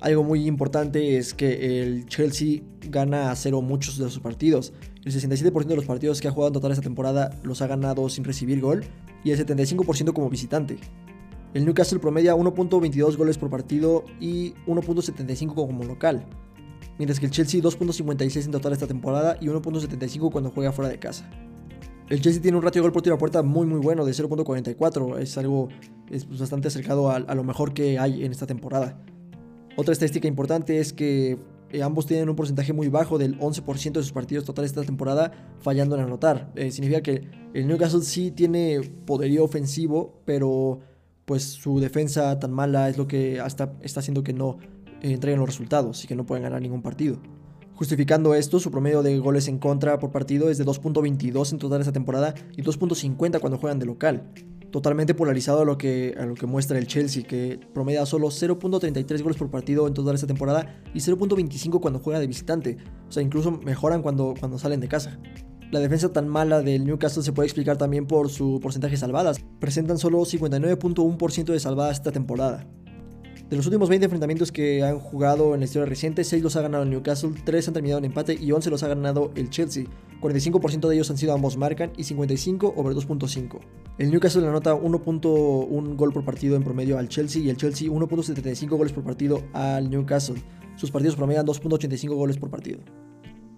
[0.02, 4.74] Algo muy importante es que el Chelsea gana a cero muchos de sus partidos.
[5.04, 8.08] El 67% de los partidos que ha jugado en total esta temporada los ha ganado
[8.10, 8.84] sin recibir gol
[9.24, 10.78] y el 75% como visitante.
[11.56, 16.26] El Newcastle promedia 1.22 goles por partido y 1.75 como local.
[16.98, 21.00] Mientras que el Chelsea 2.56 en total esta temporada y 1.75 cuando juega fuera de
[21.00, 21.30] casa.
[22.10, 24.12] El Chelsea tiene un ratio de gol por tiro a puerta muy muy bueno de
[24.12, 25.18] 0.44.
[25.18, 25.70] Es algo
[26.12, 29.00] es bastante acercado a, lo mejor que hay en esta temporada.
[29.78, 31.38] Otra estadística importante es que
[31.70, 35.56] eh, ambos tienen un porcentaje muy bajo del 11% de sus partidos totales esta temporada
[35.62, 36.52] fallando en anotar.
[36.58, 40.82] Eh, significa que el Newcastle sí tiene poderío ofensivo, pero
[41.26, 44.58] pues su defensa tan mala es lo que hasta está haciendo que no
[45.02, 47.20] eh, entreguen los resultados y que no pueden ganar ningún partido.
[47.76, 51.82] Justificando esto, su promedio de goles en contra por partido es de 2.22 en total
[51.82, 54.32] esta temporada y 2.50 cuando juegan de local.
[54.72, 59.38] Totalmente polarizado a lo, que, lo que muestra el Chelsea, que promedia solo 0.33 goles
[59.38, 62.78] por partido en toda esta temporada y 0.25 cuando juega de visitante.
[63.10, 65.20] O sea, incluso mejoran cuando, cuando salen de casa.
[65.72, 69.40] La defensa tan mala del Newcastle se puede explicar también por su porcentaje de salvadas.
[69.60, 72.68] Presentan solo 59.1% de salvadas esta temporada.
[73.50, 76.62] De los últimos 20 enfrentamientos que han jugado en la historia reciente, 6 los ha
[76.62, 79.86] ganado el Newcastle, 3 han terminado en empate y 11 los ha ganado el Chelsea.
[80.20, 83.60] 45% de ellos han sido ambos marcan y 55 over 2.5.
[84.00, 87.88] El Newcastle le anota 1.1 gol por partido en promedio al Chelsea y el Chelsea
[87.88, 90.42] 1.75 goles por partido al Newcastle.
[90.76, 92.80] Sus partidos promedian 2.85 goles por partido.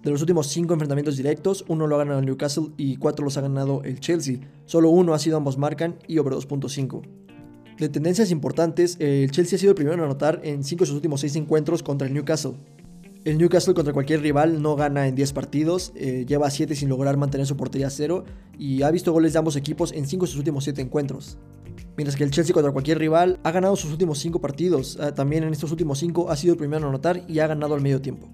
[0.08, 3.36] De los últimos 5 enfrentamientos directos, uno lo ha ganado el Newcastle y 4 los
[3.36, 4.40] ha ganado el Chelsea.
[4.64, 7.02] Solo uno ha sido ambos marcan y over 2.5.
[7.78, 10.96] De tendencias importantes, el Chelsea ha sido el primero en anotar en 5 de sus
[10.96, 12.54] últimos 6 encuentros contra el Newcastle.
[13.26, 17.18] El Newcastle contra cualquier rival no gana en 10 partidos, eh, lleva 7 sin lograr
[17.18, 18.24] mantener su portería a cero
[18.58, 21.38] y ha visto goles de ambos equipos en 5 de sus últimos 7 encuentros.
[21.98, 25.44] Mientras que el Chelsea contra cualquier rival ha ganado sus últimos 5 partidos, ah, también
[25.44, 28.02] en estos últimos 5 ha sido el primero en anotar y ha ganado al medio
[28.02, 28.30] tiempo.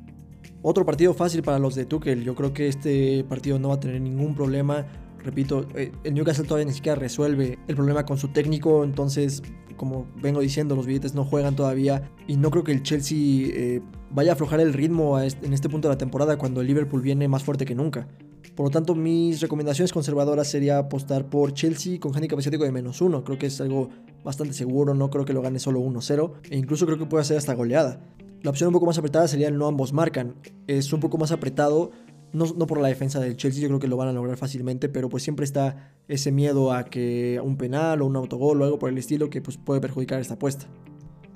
[0.66, 2.24] Otro partido fácil para los de Tuchel.
[2.24, 4.86] Yo creo que este partido no va a tener ningún problema.
[5.20, 8.86] Repito, eh, el Newcastle todavía ni siquiera resuelve el problema con su técnico.
[8.86, 9.44] Entonces,
[9.76, 12.10] como vengo diciendo, los billetes no juegan todavía.
[12.30, 15.90] Y no creo que el Chelsea eh, vaya a aflojar el ritmo en este punto
[15.90, 18.08] de la temporada cuando el Liverpool viene más fuerte que nunca.
[18.56, 23.02] Por lo tanto, mis recomendaciones conservadoras sería apostar por Chelsea con handicap asiático de menos
[23.02, 23.26] uno.
[23.26, 23.90] Creo que es algo
[24.24, 27.36] bastante seguro, no creo que lo gane solo 1-0 e incluso creo que puede ser
[27.36, 28.00] hasta goleada.
[28.44, 30.36] La opción un poco más apretada sería el no ambos marcan.
[30.68, 31.92] Es un poco más apretado,
[32.34, 35.08] no, por la defensa del Chelsea, yo creo que lo van a lograr fácilmente, pero
[35.08, 38.90] pues siempre está ese miedo a que un penal o un autogol o algo por
[38.90, 40.68] el estilo que pues puede perjudicar esta apuesta.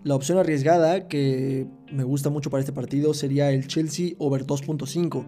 [0.03, 5.25] La opción arriesgada que me gusta mucho para este partido sería el Chelsea over 2.5.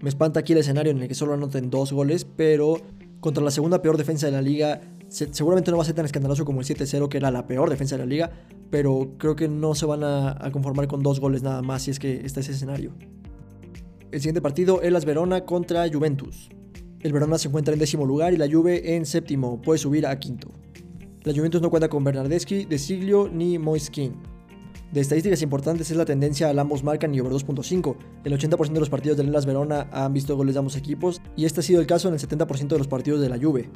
[0.00, 2.80] Me espanta aquí el escenario en el que solo anoten dos goles, pero
[3.20, 4.80] contra la segunda peor defensa de la liga
[5.10, 7.96] seguramente no va a ser tan escandaloso como el 7-0, que era la peor defensa
[7.96, 8.30] de la liga,
[8.70, 11.98] pero creo que no se van a, conformar con dos goles nada más si es
[11.98, 12.92] que está ese escenario.
[14.12, 16.48] El siguiente partido es las Verona contra Juventus.
[17.00, 20.18] El Verona se encuentra en décimo lugar y la Juve en séptimo, puede subir a
[20.18, 20.50] quinto.
[21.24, 24.14] La Juventus no cuenta con Bernardeschi, De Siglio ni Moiskin.
[24.92, 27.96] De estadísticas importantes es la tendencia al ambos marcan y over 2.5.
[28.24, 31.44] El 80% de los partidos de Las Verona han visto goles de ambos equipos y
[31.44, 33.70] este ha sido el caso en el 70% de los partidos de la Juve.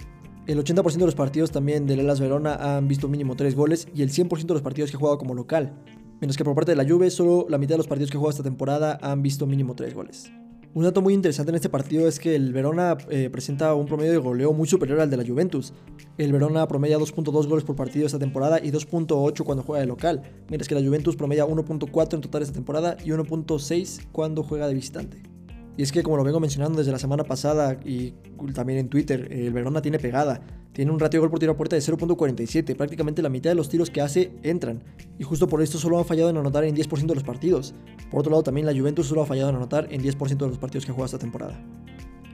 [0.47, 4.03] El 80% de los partidos también del Elas Verona han visto mínimo 3 goles y
[4.03, 5.73] el 100% de los partidos que ha jugado como local.
[6.21, 8.21] Mientras que por parte de la Juve, solo la mitad de los partidos que ha
[8.21, 10.31] jugado esta temporada han visto mínimo 3 goles.
[10.75, 14.13] Un dato muy interesante en este partido es que el Verona eh, presenta un promedio
[14.13, 15.73] de goleo muy superior al de la Juventus.
[16.19, 20.23] El Verona promedia 2.2 goles por partido esta temporada y 2.8 cuando juega de local,
[20.51, 24.75] mientras que la Juventus promedia 1.4 en total esta temporada y 1.6 cuando juega de
[24.75, 25.34] visitante.
[25.77, 28.15] Y es que como lo vengo mencionando desde la semana pasada y
[28.55, 30.41] también en Twitter, el Verona tiene pegada.
[30.73, 32.77] Tiene un ratio de gol por tiro a puerta de 0.47.
[32.77, 34.83] Prácticamente la mitad de los tiros que hace entran.
[35.19, 37.75] Y justo por esto solo ha fallado en anotar en 10% de los partidos.
[38.11, 40.59] Por otro lado, también la Juventus solo ha fallado en anotar en 10% de los
[40.59, 41.61] partidos que juega esta temporada.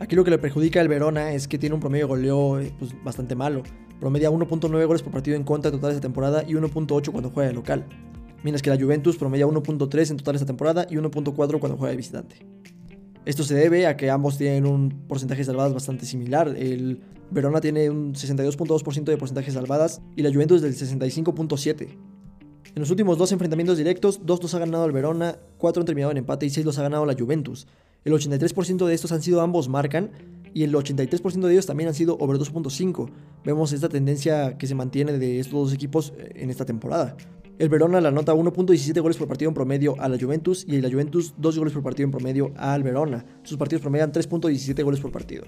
[0.00, 2.72] Aquí lo que le perjudica al Verona es que tiene un promedio de goleo eh,
[2.78, 3.62] pues, bastante malo.
[4.00, 7.54] Promedia 1.9 goles por partido en contra total esta temporada y 1.8 cuando juega de
[7.54, 7.84] local.
[8.42, 11.96] Mientras que la Juventus promedia 1.3 en total esta temporada y 1.4 cuando juega de
[11.98, 12.49] visitante.
[13.30, 16.48] Esto se debe a que ambos tienen un porcentaje de salvadas bastante similar.
[16.48, 21.86] El Verona tiene un 62.2% de porcentaje de salvadas y la Juventus del 65.7%.
[22.74, 26.10] En los últimos dos enfrentamientos directos, dos los ha ganado el Verona, cuatro han terminado
[26.10, 27.68] en empate y seis los ha ganado la Juventus.
[28.04, 30.10] El 83% de estos han sido ambos marcan
[30.52, 33.10] y el 83% de ellos también han sido over 2.5.
[33.44, 37.16] Vemos esta tendencia que se mantiene de estos dos equipos eh, en esta temporada.
[37.60, 40.90] El Verona la anota 1.17 goles por partido en promedio a la Juventus y la
[40.90, 43.26] Juventus 2 goles por partido en promedio al Verona.
[43.42, 45.44] Sus partidos promedian 3.17 goles por partido.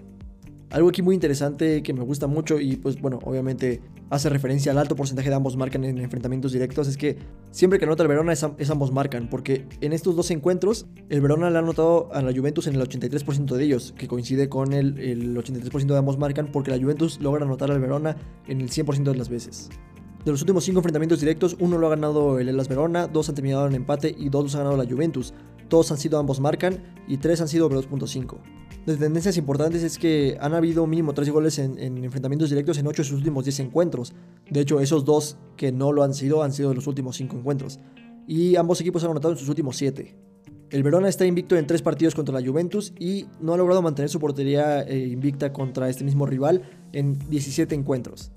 [0.69, 4.79] Algo aquí muy interesante que me gusta mucho y pues bueno, obviamente hace referencia al
[4.79, 7.17] alto porcentaje de ambos marcan en enfrentamientos directos es que
[7.51, 11.49] siempre que anota el Verona es, ambos marcan, porque en estos dos encuentros el Verona
[11.49, 14.99] le ha anotado a la Juventus en el 83% de ellos, que coincide con el,
[14.99, 19.03] el 83% de ambos marcan porque la Juventus logra anotar al Verona en el 100%
[19.03, 19.71] de las veces.
[20.25, 23.35] De los últimos 5 enfrentamientos directos, uno lo ha ganado el Elas Verona, dos han
[23.35, 25.35] terminado en empate y dos los ha ganado la Juventus.
[25.69, 28.39] Todos han sido ambos marcan y tres han sido over 2.5.
[28.87, 33.03] De tendencias importantes es que han habido mínimo 3 goles en, enfrentamientos directos en 8
[33.03, 34.13] de sus últimos 10 encuentros.
[34.49, 37.39] De hecho, esos dos que no lo han sido han sido de los últimos 5
[37.39, 37.81] encuentros.
[38.29, 40.17] Y ambos equipos han anotado en sus últimos 7.
[40.71, 44.09] El Verona está invicto en 3 partidos contra la Juventus y no ha logrado mantener
[44.09, 48.31] su portería eh, invicta contra este mismo rival en 17 encuentros.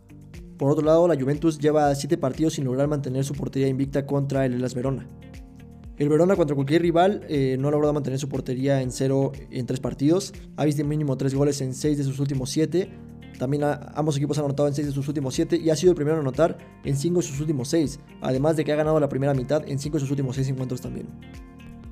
[0.57, 4.45] Por otro lado, la Juventus lleva 7 partidos sin lograr mantener su portería invicta contra
[4.45, 5.07] el Elas Verona.
[5.97, 9.65] El Verona contra cualquier rival eh, no ha logrado mantener su portería en cero en
[9.65, 10.33] tres partidos.
[10.57, 12.89] Ha visto mínimo tres goles en seis de sus últimos siete.
[13.39, 15.95] También ambos equipos han anotado en seis de sus últimos siete y ha sido el
[15.95, 17.99] primero a anotar en cinco de sus últimos seis.
[18.21, 20.81] Además de que ha ganado la primera mitad en cinco de sus últimos seis encuentros
[20.81, 21.07] también.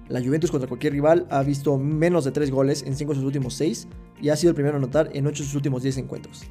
[0.09, 3.25] La Juventus contra cualquier rival ha visto menos de tres goles en cinco de sus
[3.25, 3.87] últimos seis
[4.21, 6.43] y ha sido el primero a anotar en ocho de sus últimos diez encuentros.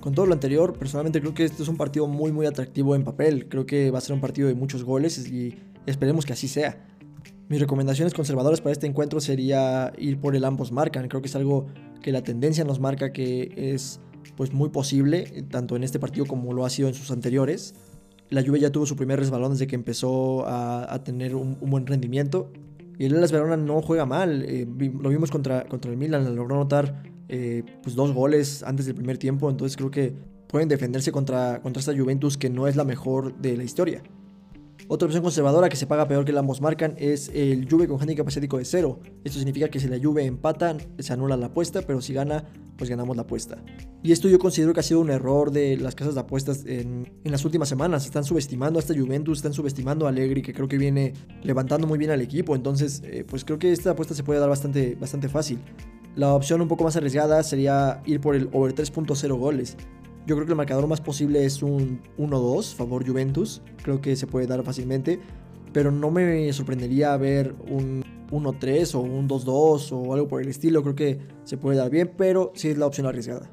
[0.00, 3.04] Con todo lo anterior, personalmente creo que este es un partido muy muy atractivo en
[3.04, 3.48] papel.
[3.48, 5.56] Creo que va a ser un partido de muchos goles y
[5.86, 6.84] Esperemos que así sea.
[7.48, 11.08] Mis recomendaciones conservadoras para este encuentro sería ir por el ambos marcan.
[11.08, 11.66] Creo que es algo
[12.02, 14.00] que la tendencia nos marca que es
[14.36, 17.74] pues muy posible, tanto en este partido como lo ha sido en sus anteriores.
[18.28, 22.50] La Juve ya tuvo su primer resbalón desde que empezó a, tener un, buen rendimiento.
[22.98, 24.42] Y el Elas Verona no juega mal.
[24.42, 28.94] Eh, lo vimos contra, contra el Milan, logró anotar eh, pues dos goles antes del
[28.94, 29.50] primer tiempo.
[29.50, 30.14] Entonces creo que
[30.48, 34.02] pueden defenderse contra, contra esta Juventus que no es la mejor de la historia.
[34.88, 38.00] Otra opción conservadora que se paga peor que la ambos marcan es el Juve con
[38.00, 39.00] handicap asiático de cero.
[39.24, 42.44] Esto significa que si la Juve empata, se anula la apuesta, pero si gana,
[42.78, 43.58] pues ganamos la apuesta.
[44.04, 47.12] Y esto yo considero que ha sido un error de las casas de apuestas en,
[47.24, 48.04] las últimas semanas.
[48.04, 51.98] Están subestimando a esta Juventus, están subestimando a Allegri, que creo que viene levantando muy
[51.98, 52.54] bien al equipo.
[52.54, 55.58] Entonces, eh, pues creo que esta apuesta se puede dar bastante, bastante fácil.
[56.16, 59.76] La opción un poco más arriesgada sería ir por el over 3.0 goles.
[60.26, 63.60] Yo creo que el marcador más posible es un 1-2, favor Juventus.
[63.82, 65.20] Creo que se puede dar fácilmente.
[65.74, 70.82] Pero no me sorprendería ver un 1-3 o un 2-2 o algo por el estilo.
[70.82, 73.50] Creo que se puede dar bien, pero sí es la opción arriesgada.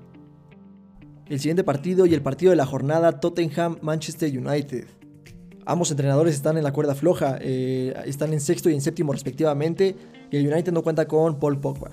[1.28, 4.86] El siguiente partido y el partido de la jornada Tottenham-Manchester United.
[5.65, 9.97] Ambos entrenadores están en la cuerda floja, eh, están en sexto y en séptimo respectivamente,
[10.32, 11.91] y el United no cuenta con Paul Pogba.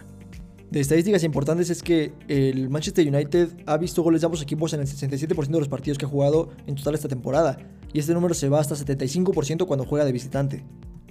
[0.70, 4.80] De estadísticas importantes es que el Manchester United ha visto goles de ambos equipos en
[4.80, 7.58] el 67% de los partidos que ha jugado en total esta temporada,
[7.92, 10.64] y este número se va hasta 75% cuando juega de visitante.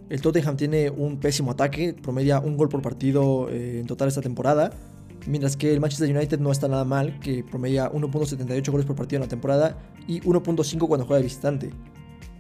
[0.09, 4.21] El Tottenham tiene un pésimo ataque, promedia un gol por partido eh, en total esta
[4.21, 4.71] temporada,
[5.27, 9.17] mientras que el Manchester United no está nada mal, que promedia 1.78 goles por partido
[9.17, 11.69] en la temporada y 1.5 cuando juega de visitante.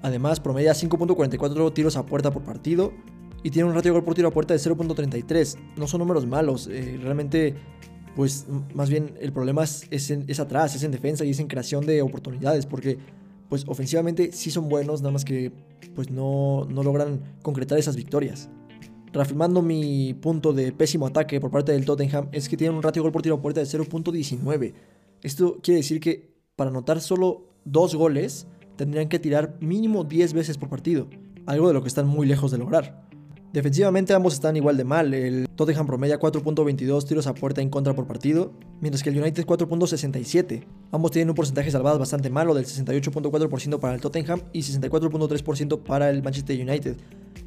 [0.01, 2.93] Además, promedia 5.44 tiros a puerta por partido
[3.43, 5.57] y tiene un ratio de gol por tiro a puerta de 0.33.
[5.77, 7.55] No son números malos, eh, realmente,
[8.15, 11.85] pues más bien el problema es, es, atrás, es en defensa y es en creación
[11.85, 12.97] de oportunidades, porque
[13.47, 15.51] pues ofensivamente sí son buenos, nada más que
[15.95, 18.49] pues no, no logran concretar esas victorias.
[19.11, 23.01] Reafirmando mi punto de pésimo ataque por parte del Tottenham, es que tienen un ratio
[23.01, 24.73] de gol por tiro a puerta de 0.19.
[25.23, 30.57] Esto quiere decir que para anotar solo dos goles, tendrían que tirar mínimo 10 veces
[30.57, 31.07] por partido,
[31.45, 33.08] algo de lo que están muy lejos de lograr.
[33.51, 35.11] Defensivamente ambos están igual de mal.
[35.11, 39.43] El Tottenham promedia 4.22 tiros a puerta en contra por partido, mientras que el United
[39.43, 40.65] 4.67.
[40.91, 46.11] Ambos tienen un porcentaje salvado bastante malo del 68.4% para el Tottenham y 64.3% para
[46.11, 46.97] el Manchester United.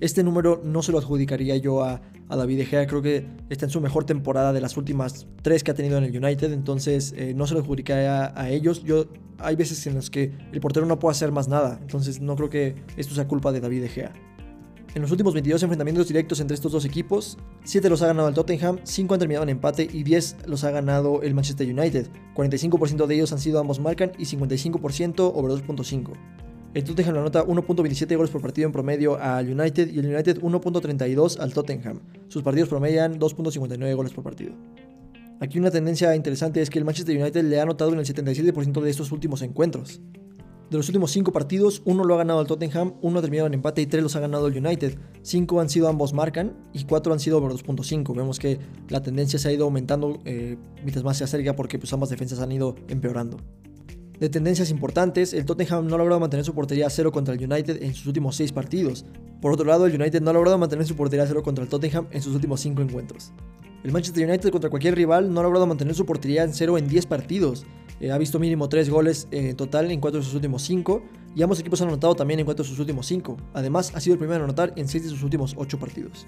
[0.00, 3.70] Este número no se lo adjudicaría yo a, David De Gea, creo que está en
[3.70, 7.34] su mejor temporada de las últimas tres que ha tenido en el United, entonces eh,
[7.36, 8.82] no se lo adjudicaría a, ellos.
[8.84, 9.04] Yo,
[9.38, 12.48] hay veces en las que el portero no puede hacer más nada, entonces no creo
[12.48, 14.31] que esto sea culpa de David De.
[14.94, 18.34] En los últimos 22 enfrentamientos directos entre estos dos equipos, 7 los ha ganado el
[18.34, 22.08] Tottenham, 5 han terminado en empate y 10 los ha ganado el Manchester United.
[22.34, 26.12] 45% de ellos han sido ambos marcan y 55% over 2.5.
[26.74, 31.38] El Tottenham anota 1.27 goles por partido en promedio al United y el United 1.32
[31.40, 32.00] al Tottenham.
[32.28, 34.52] Sus partidos promedian 2.59 goles por partido.
[35.40, 38.82] Aquí una tendencia interesante es que el Manchester United le ha anotado en el 77%
[38.82, 40.02] de estos últimos encuentros.
[40.72, 43.52] De los últimos 5 partidos, uno lo ha ganado el Tottenham, uno ha terminado en
[43.52, 44.96] empate y 3 los ha ganado el United.
[45.20, 48.16] 5 han sido ambos marcan y 4 han sido over 2.5.
[48.16, 48.58] Vemos que
[48.88, 52.38] la tendencia se ha ido aumentando eh, mientras más se acerca porque pues, ambas defensas
[52.40, 53.36] han ido empeorando.
[54.18, 57.52] De tendencias importantes, el Tottenham no ha logrado mantener su portería a cero contra el
[57.52, 59.04] United en sus últimos 6 partidos.
[59.42, 61.68] Por otro lado, el United no ha logrado mantener su portería a cero contra el
[61.68, 63.30] Tottenham en sus últimos 5 encuentros.
[63.84, 66.88] El Manchester United contra cualquier rival no ha logrado mantener su portería en cero en
[66.88, 67.66] 10 partidos.
[68.02, 71.02] Eh, ha visto mínimo 3 goles en total en 4 de sus últimos 5
[71.36, 73.36] y ambos equipos han anotado también en 4 de sus últimos 5.
[73.54, 76.26] Además, ha sido el primero en anotar en 6 de sus últimos 8 partidos.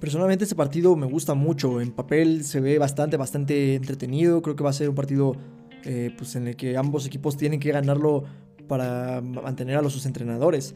[0.00, 4.64] Personalmente este partido me gusta mucho, en papel se ve bastante, bastante entretenido, creo que
[4.64, 5.36] va a ser un partido
[5.84, 8.24] eh, pues en el que ambos equipos tienen que ganarlo
[8.66, 10.74] para mantener a los sus entrenadores.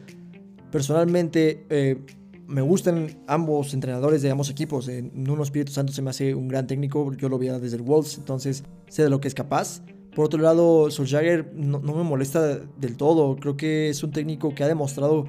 [0.71, 1.97] Personalmente eh,
[2.45, 4.87] me gustan ambos entrenadores de ambos equipos.
[5.13, 8.19] Nuno Espíritu Santo se me hace un gran técnico, yo lo vi desde el Wolves,
[8.19, 9.81] entonces sé de lo que es capaz.
[10.15, 13.37] Por otro lado, Solskjaer no, no, me molesta del todo.
[13.37, 15.25] Creo que es un técnico que ha demostrado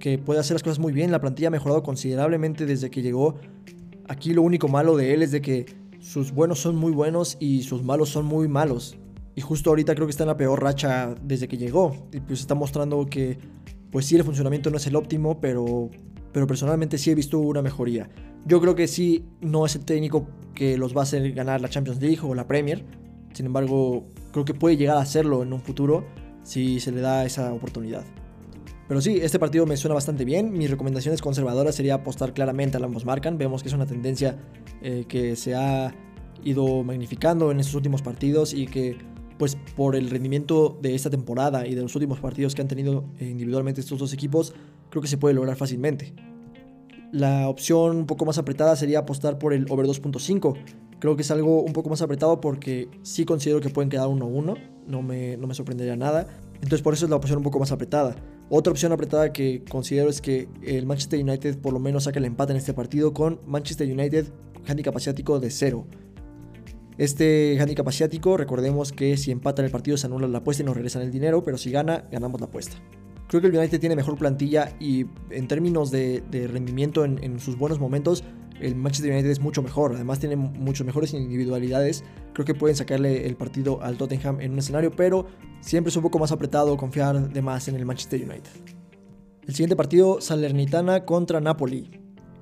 [0.00, 1.10] que puede hacer las cosas muy bien.
[1.10, 3.36] La plantilla ha mejorado considerablemente desde que llegó.
[4.08, 5.66] Aquí lo único malo de él es de que
[6.00, 8.96] sus buenos son muy buenos y sus malos son muy malos.
[9.34, 12.08] Y justo ahorita creo que está en la peor racha desde que llegó.
[12.10, 13.38] Y pues está mostrando que,
[13.90, 15.90] pues sí, el funcionamiento no es el óptimo, pero,
[16.32, 18.08] pero personalmente sí he visto una mejoría.
[18.46, 21.68] Yo creo que sí, no es el técnico que los va a hacer ganar la
[21.68, 22.82] Champions League o la Premier
[23.36, 26.06] sin embargo, creo que puede llegar a hacerlo en un futuro
[26.42, 28.02] si se le da esa oportunidad.
[28.88, 30.54] Pero sí, este partido me suena bastante bien.
[30.54, 33.36] Mis recomendaciones conservadoras sería apostar claramente a ambos marcan.
[33.36, 34.38] Vemos que es una tendencia
[34.80, 35.94] eh, que se ha
[36.44, 38.96] ido magnificando en estos últimos partidos y que
[39.36, 43.04] pues por el rendimiento de esta temporada y de los últimos partidos que han tenido
[43.20, 44.54] individualmente estos dos equipos,
[44.88, 46.14] creo que se puede lograr fácilmente.
[47.12, 50.56] La opción un poco más apretada sería apostar por el over 2.5,
[50.98, 54.56] Creo que es algo un poco más apretado porque sí considero que pueden quedar 1-1,
[54.86, 56.26] no me, no me sorprendería nada.
[56.54, 58.16] Entonces por eso es la opción un poco más apretada.
[58.48, 62.24] Otra opción apretada que considero es que el Manchester United por lo menos saque el
[62.24, 64.26] empate en este partido con Manchester United
[64.66, 65.86] handicap asiático de 0.
[66.98, 70.76] Este handicap asiático, recordemos que si empata el partido se anula la apuesta y nos
[70.76, 72.76] regresan el dinero, pero si gana, ganamos la apuesta.
[73.28, 77.58] Creo que el United tiene mejor plantilla y en términos de, rendimiento en, en, sus
[77.58, 78.24] buenos momentos,
[78.60, 79.94] el Manchester United es mucho mejor.
[79.94, 82.04] Además tiene mucho mejores individualidades.
[82.32, 85.26] Creo que pueden sacarle el partido al Tottenham en un escenario, pero
[85.60, 88.50] siempre es un poco más apretado confiar de más en el Manchester United.
[89.46, 91.90] El siguiente partido, Salernitana contra Napoli.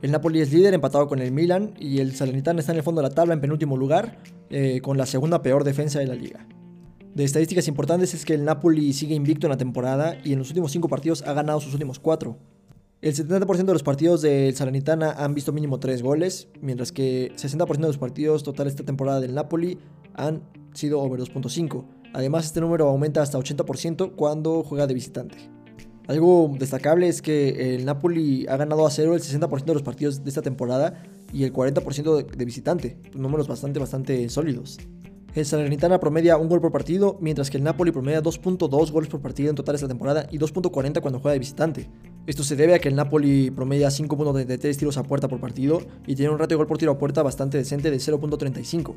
[0.00, 3.02] El Napoli es líder empatado con el Milan y el Salernitana está en el fondo
[3.02, 4.18] de la tabla en penúltimo lugar
[4.50, 6.46] eh, con la segunda peor defensa de la liga.
[7.14, 10.48] De estadísticas importantes es que el Napoli sigue invicto en la temporada y en los
[10.48, 12.36] últimos 5 partidos ha ganado sus últimos 4.
[13.04, 17.66] El 70% de los partidos del Salernitana han visto mínimo 3 goles, mientras que 60%
[17.66, 19.76] de los partidos total esta temporada del Napoli
[20.14, 21.84] han sido over 2.5.
[22.14, 25.36] Además, este número aumenta hasta 80% cuando juega de visitante.
[26.06, 30.24] Algo destacable es que el Napoli ha ganado a cero el 60% de los partidos
[30.24, 34.78] de esta temporada y el 40% de visitante, números bastante, bastante sólidos.
[35.34, 39.20] El Salernitana promedia un gol por partido, mientras que el Napoli promedia 2.2 goles por
[39.20, 41.90] partido en total esta temporada y 2.40 cuando juega de visitante.
[42.26, 46.14] Esto se debe a que el Napoli promedia 5.33 tiros a puerta por partido y
[46.14, 48.94] tiene un ratio de gol por tiro a puerta bastante decente de 0.35.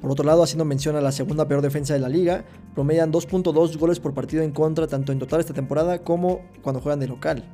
[0.00, 3.78] Por otro lado, haciendo mención a la segunda peor defensa de la liga, promedian 2.2
[3.78, 7.44] goles por partido en contra tanto en total esta temporada como cuando juegan de local.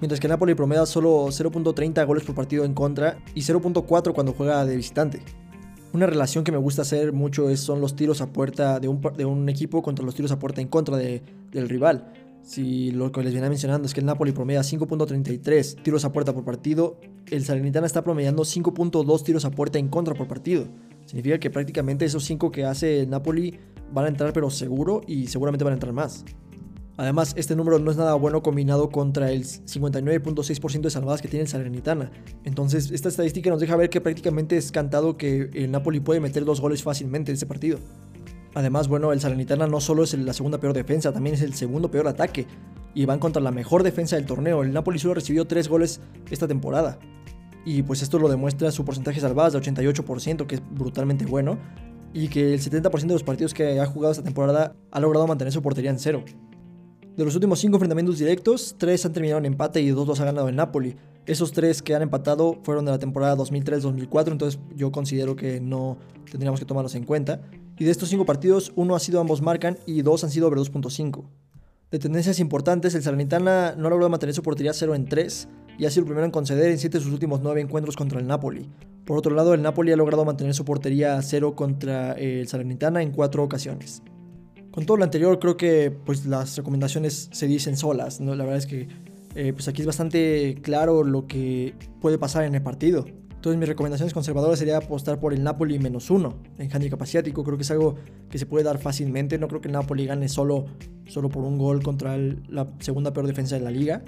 [0.00, 4.32] Mientras que el Napoli promedia solo 0.30 goles por partido en contra y 0.4 cuando
[4.32, 5.22] juega de visitante.
[5.92, 9.02] Una relación que me gusta hacer mucho es, son los tiros a puerta de un,
[9.16, 12.10] de un equipo contra los tiros a puerta en contra de, del rival.
[12.42, 16.34] Si lo que les venía mencionando es que el Napoli promedia 5.33 tiros a puerta
[16.34, 16.98] por partido,
[17.30, 20.66] el Salernitana está promediando 5.2 tiros a puerta en contra por partido.
[21.06, 23.58] Significa que prácticamente esos 5 que hace el Napoli
[23.92, 26.24] van a entrar pero seguro y seguramente van a entrar más.
[26.96, 31.42] Además, este número no es nada bueno combinado contra el 59.6% de salvadas que tiene
[31.42, 32.10] el Salernitana.
[32.44, 36.44] Entonces, esta estadística nos deja ver que prácticamente es cantado que el Napoli puede meter
[36.44, 37.78] dos goles fácilmente en este partido.
[38.54, 41.90] Además, bueno, el Salernitana no solo es la segunda peor defensa, también es el segundo
[41.90, 42.46] peor ataque.
[42.94, 44.62] Y van contra la mejor defensa del torneo.
[44.62, 46.00] El Napoli solo recibió tres goles
[46.30, 46.98] esta temporada.
[47.64, 51.58] Y pues esto lo demuestra su porcentaje salvadas de 88%, que es brutalmente bueno.
[52.12, 55.52] Y que el 70% de los partidos que ha jugado esta temporada ha logrado mantener
[55.52, 56.22] su portería en cero.
[57.16, 60.24] De los últimos cinco enfrentamientos directos, tres han terminado en empate y dos los ha
[60.24, 60.96] ganado el Napoli.
[61.26, 65.98] Esos tres que han empatado fueron de la temporada 2003-2004, entonces yo considero que no
[66.30, 67.42] tendríamos que tomarlos en cuenta.
[67.78, 70.58] Y de estos cinco partidos, uno ha sido ambos marcan y dos han sido over
[70.58, 71.24] 2.5.
[71.90, 75.48] De tendencias importantes, el Salernitana no ha logrado mantener su portería 0 en 3
[75.78, 78.18] y ha sido el primero en conceder en 7 de sus últimos 9 encuentros contra
[78.18, 78.70] el Napoli.
[79.04, 83.10] Por otro lado, el Napoli ha logrado mantener su portería 0 contra el Salernitana en
[83.10, 84.02] 4 ocasiones.
[84.70, 88.20] Con todo lo anterior, creo que pues, las recomendaciones se dicen solas.
[88.20, 88.34] ¿no?
[88.34, 88.88] La verdad es que
[89.34, 93.04] eh, pues aquí es bastante claro lo que puede pasar en el partido.
[93.42, 97.42] Entonces mis recomendaciones conservadoras sería apostar por el Napoli menos uno en handicap asiático.
[97.42, 97.96] Creo que es algo
[98.30, 99.36] que se puede dar fácilmente.
[99.36, 100.66] No creo que el Napoli gane solo,
[101.08, 104.04] solo por un gol contra la segunda peor defensa de la liga.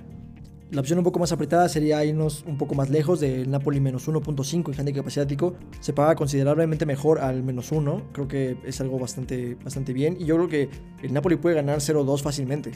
[0.71, 4.07] La opción un poco más apretada sería irnos un poco más lejos del Napoli menos
[4.07, 5.55] 1.5 en handicap asiático.
[5.81, 8.11] Se paga considerablemente mejor al menos 1.
[8.13, 10.17] Creo que es algo bastante, bastante bien.
[10.17, 10.69] Y yo creo que
[11.03, 12.71] el Napoli puede ganar 0-2 fácilmente.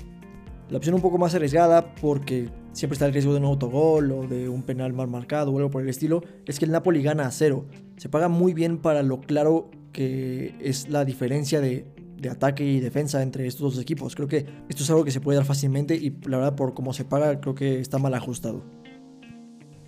[0.71, 4.27] La opción un poco más arriesgada, porque siempre está el riesgo de un autogol o
[4.27, 7.27] de un penal mal marcado o algo por el estilo, es que el Napoli gana
[7.27, 7.65] a cero.
[7.97, 11.87] Se paga muy bien para lo claro que es la diferencia de,
[12.31, 14.15] ataque y defensa entre estos dos equipos.
[14.15, 16.93] Creo que esto es algo que se puede dar fácilmente y la verdad por cómo
[16.93, 18.63] se paga creo que está mal ajustado.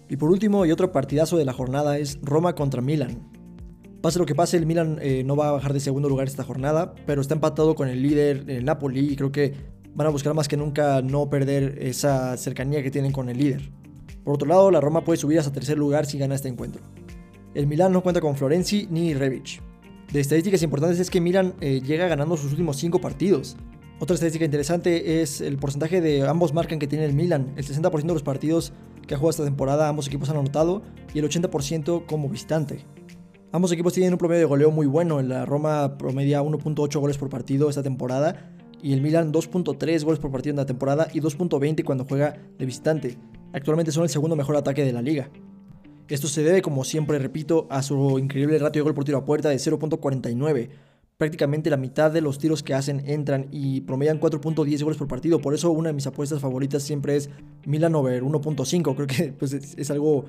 [0.08, 3.30] Y por último, y otro partidazo de la jornada es Roma contra Milan.
[4.00, 6.42] Pase lo que pase, el Milan eh, no va a bajar de segundo lugar esta
[6.42, 9.54] jornada, pero está empatado con el líder, el Napoli, y creo que
[9.94, 13.70] van a buscar más que nunca no perder esa cercanía que tienen con el líder.
[14.24, 16.82] Por otro lado, la Roma puede subir hasta tercer lugar si gana este encuentro.
[17.54, 19.60] El Milan no cuenta con Florenzi ni Rebic.
[20.12, 23.56] De estadísticas importantes es que Milan eh, llega ganando sus últimos 5 partidos.
[23.98, 27.52] Otra estadística interesante es el porcentaje de ambos marcan que tiene el Milan.
[27.56, 28.72] El 60% de los partidos
[29.06, 30.82] que ha jugado esta temporada ambos equipos han anotado
[31.12, 32.84] y el 80% como visitante.
[33.52, 35.20] Ambos equipos tienen un promedio de goleo muy bueno.
[35.22, 40.30] La Roma promedia 1.8 goles por partido esta temporada y el Milan 2.3 goles por
[40.30, 43.18] partido en la temporada y 2.20 cuando juega de visitante.
[43.52, 45.30] Actualmente son el segundo mejor ataque de la liga.
[46.08, 49.24] Esto se debe, como siempre repito, a su increíble ratio de gol por tiro a
[49.24, 50.70] puerta de 0.49.
[51.16, 55.40] Prácticamente la mitad de los tiros que hacen entran y promedian 4.10 goles por partido.
[55.40, 57.30] Por eso una de mis apuestas favoritas siempre es
[57.64, 58.94] Milan over 1.5.
[58.96, 60.24] Creo que pues, es, algo,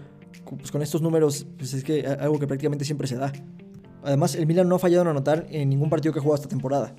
[0.58, 3.32] pues, con estos números, pues es que algo que prácticamente siempre se da.
[4.04, 6.50] Además, el Milan no ha fallado en anotar en ningún partido que ha jugado esta
[6.50, 6.96] temporada.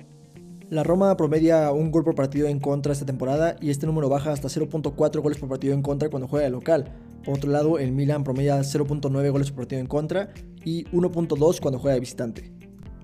[0.73, 4.31] La Roma promedia un gol por partido en contra esta temporada y este número baja
[4.31, 6.91] hasta 0.4 goles por partido en contra cuando juega de local.
[7.23, 10.33] Por otro lado, el Milan promedia 0.9 goles por partido en contra
[10.65, 12.51] y 1.2 cuando juega de visitante.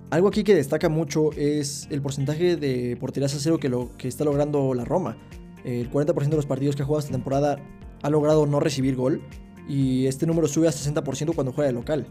[0.09, 4.07] Algo aquí que destaca mucho es el porcentaje de porterías a cero que, lo, que
[4.07, 5.15] está logrando la Roma.
[5.63, 7.59] El 40% de los partidos que ha jugado esta temporada
[8.01, 9.21] ha logrado no recibir gol
[9.67, 12.07] y este número sube a 60% cuando juega de local.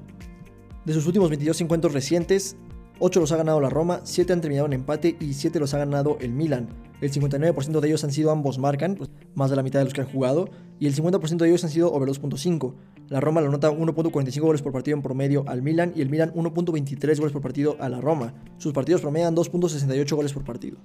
[0.85, 2.57] De sus últimos 22 encuentros recientes,
[3.01, 5.79] 8 los ha ganado la Roma, 7 han terminado en empate y 7 los ha
[5.79, 6.69] ganado el Milan.
[7.01, 8.99] El 59% de ellos han sido ambos marcan,
[9.37, 10.49] más de la mitad de los que han jugado,
[10.81, 12.75] y el 50% de ellos han sido over 2.5.
[13.09, 16.33] La Roma le nota 1.45 goles por partido en promedio al Milan y el Milan
[16.35, 18.35] 1.23 goles por partido a la Roma.
[18.59, 20.79] Sus partidos promedian 2.68 goles por partido.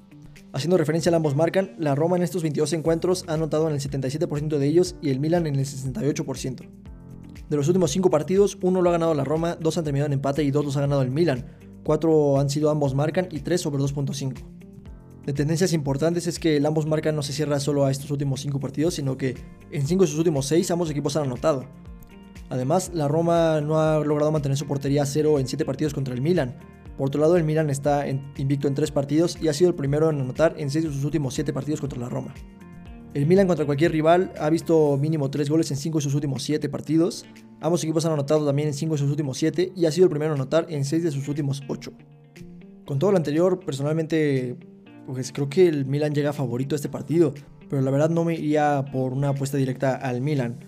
[0.54, 3.82] Haciendo referencia a ambos marcan, la Roma en estos 22 encuentros ha anotado en el
[3.82, 6.70] 77% de ellos y el Milan en el 68%.
[7.50, 10.14] De los últimos 5 partidos, uno lo ha ganado la Roma, 2 han terminado en
[10.14, 11.46] empate y 2 los ha ganado el Milan.
[11.84, 14.34] 4 han sido ambos marcan y 3 sobre 2.5.
[15.26, 18.42] De tendencias importantes es que el ambos marcan no se cierra solo a estos últimos
[18.42, 19.36] 5 partidos, sino que
[19.72, 21.66] en 5 de sus últimos 6 ambos equipos han anotado.
[22.50, 26.14] Además, la Roma no ha logrado mantener su portería a cero en 7 partidos contra
[26.14, 26.58] el Milan.
[26.98, 30.10] Por otro lado, el Milan está invicto en 3 partidos y ha sido el primero
[30.10, 32.34] en anotar en 6 de sus últimos 7 partidos contra la Roma.
[33.14, 36.42] El Milan contra cualquier rival ha visto mínimo 3 goles en 5 de sus últimos
[36.42, 37.26] 7 partidos.
[37.62, 40.10] Ambos equipos han anotado también en 5 de sus últimos 7 y ha sido el
[40.10, 41.94] primero en anotar en 6 de sus últimos 8.
[42.86, 44.58] Con todo lo anterior, personalmente,
[45.06, 47.36] pues creo que el Milan llega favorito a este partido,
[47.70, 50.60] pero la verdad no me iría por una apuesta directa al Milan.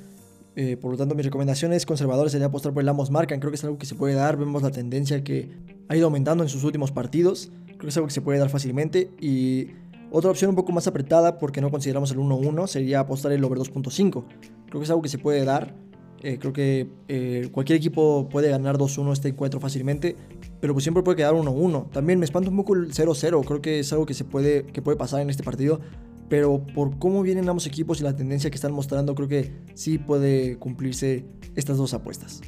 [0.56, 3.40] Eh, por lo tanto, mis recomendaciones conservadoras sería apostar por el Amos Marcan.
[3.40, 4.38] Creo que es algo que se puede dar.
[4.38, 5.50] Vemos la tendencia que
[5.90, 7.52] ha ido aumentando en sus últimos partidos.
[7.66, 9.10] Creo que es algo que se puede dar fácilmente.
[9.20, 9.72] Y
[10.12, 13.60] otra opción un poco más apretada, porque no consideramos el 1-1, sería apostar el over
[13.60, 14.24] 2.5.
[14.68, 15.76] Creo que es algo que se puede dar.
[16.24, 20.16] Eh, creo que eh, cualquier equipo puede ganar 2-1 este encuentro fácilmente,
[20.60, 21.92] pero pues siempre puede quedar 1-1.
[21.92, 24.82] También me espanta un poco el 0-0, creo que es algo que, se puede, que
[24.82, 25.82] puede pasar en este partido,
[26.30, 30.00] pero por cómo vienen ambos equipos y la tendencia que están mostrando, creo que sí
[30.00, 31.26] puede cumplirse
[31.56, 32.42] estas dos apuestas.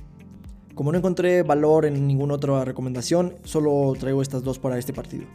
[0.74, 5.26] Como no encontré valor en ninguna otra recomendación, solo traigo estas dos para este partido.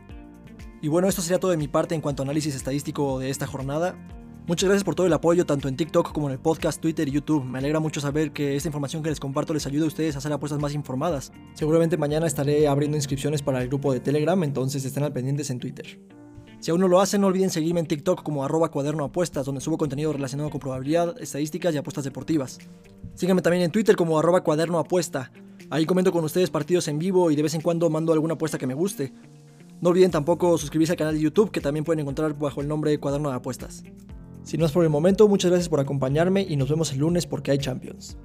[0.83, 3.47] Y bueno, esto sería todo de mi parte en cuanto a análisis estadístico de esta
[3.47, 3.95] jornada.
[4.49, 7.13] Muchas gracias por todo el apoyo, tanto en TikTok como en el podcast, Twitter y
[7.13, 7.45] YouTube.
[7.45, 10.19] Me alegra mucho saber que esta información que les comparto les ayuda a ustedes a
[10.19, 11.31] hacer apuestas más informadas.
[11.55, 15.61] Seguramente mañana estaré abriendo inscripciones para el grupo de Telegram, entonces estén al pendientes en
[15.61, 16.01] Twitter.
[16.59, 19.09] Si aún no lo hacen, no olviden seguirme en TikTok como arroba cuaderno
[19.45, 22.59] donde subo contenido relacionado con probabilidad, estadísticas y apuestas deportivas.
[23.15, 25.31] Síganme también en Twitter como arroba cuaderno apuesta.
[25.71, 28.59] Ahí comento con ustedes partidos en vivo y de vez en cuando mando alguna apuesta
[28.59, 29.13] que me guste.
[29.83, 32.93] No olviden tampoco suscribirse al canal de YouTube que también pueden encontrar bajo el nombre
[32.93, 33.83] de Cuaderno de Apuestas.
[34.45, 37.51] Sin más por el momento, muchas gracias por acompañarme y nos vemos el lunes porque
[37.51, 38.17] hay Champions.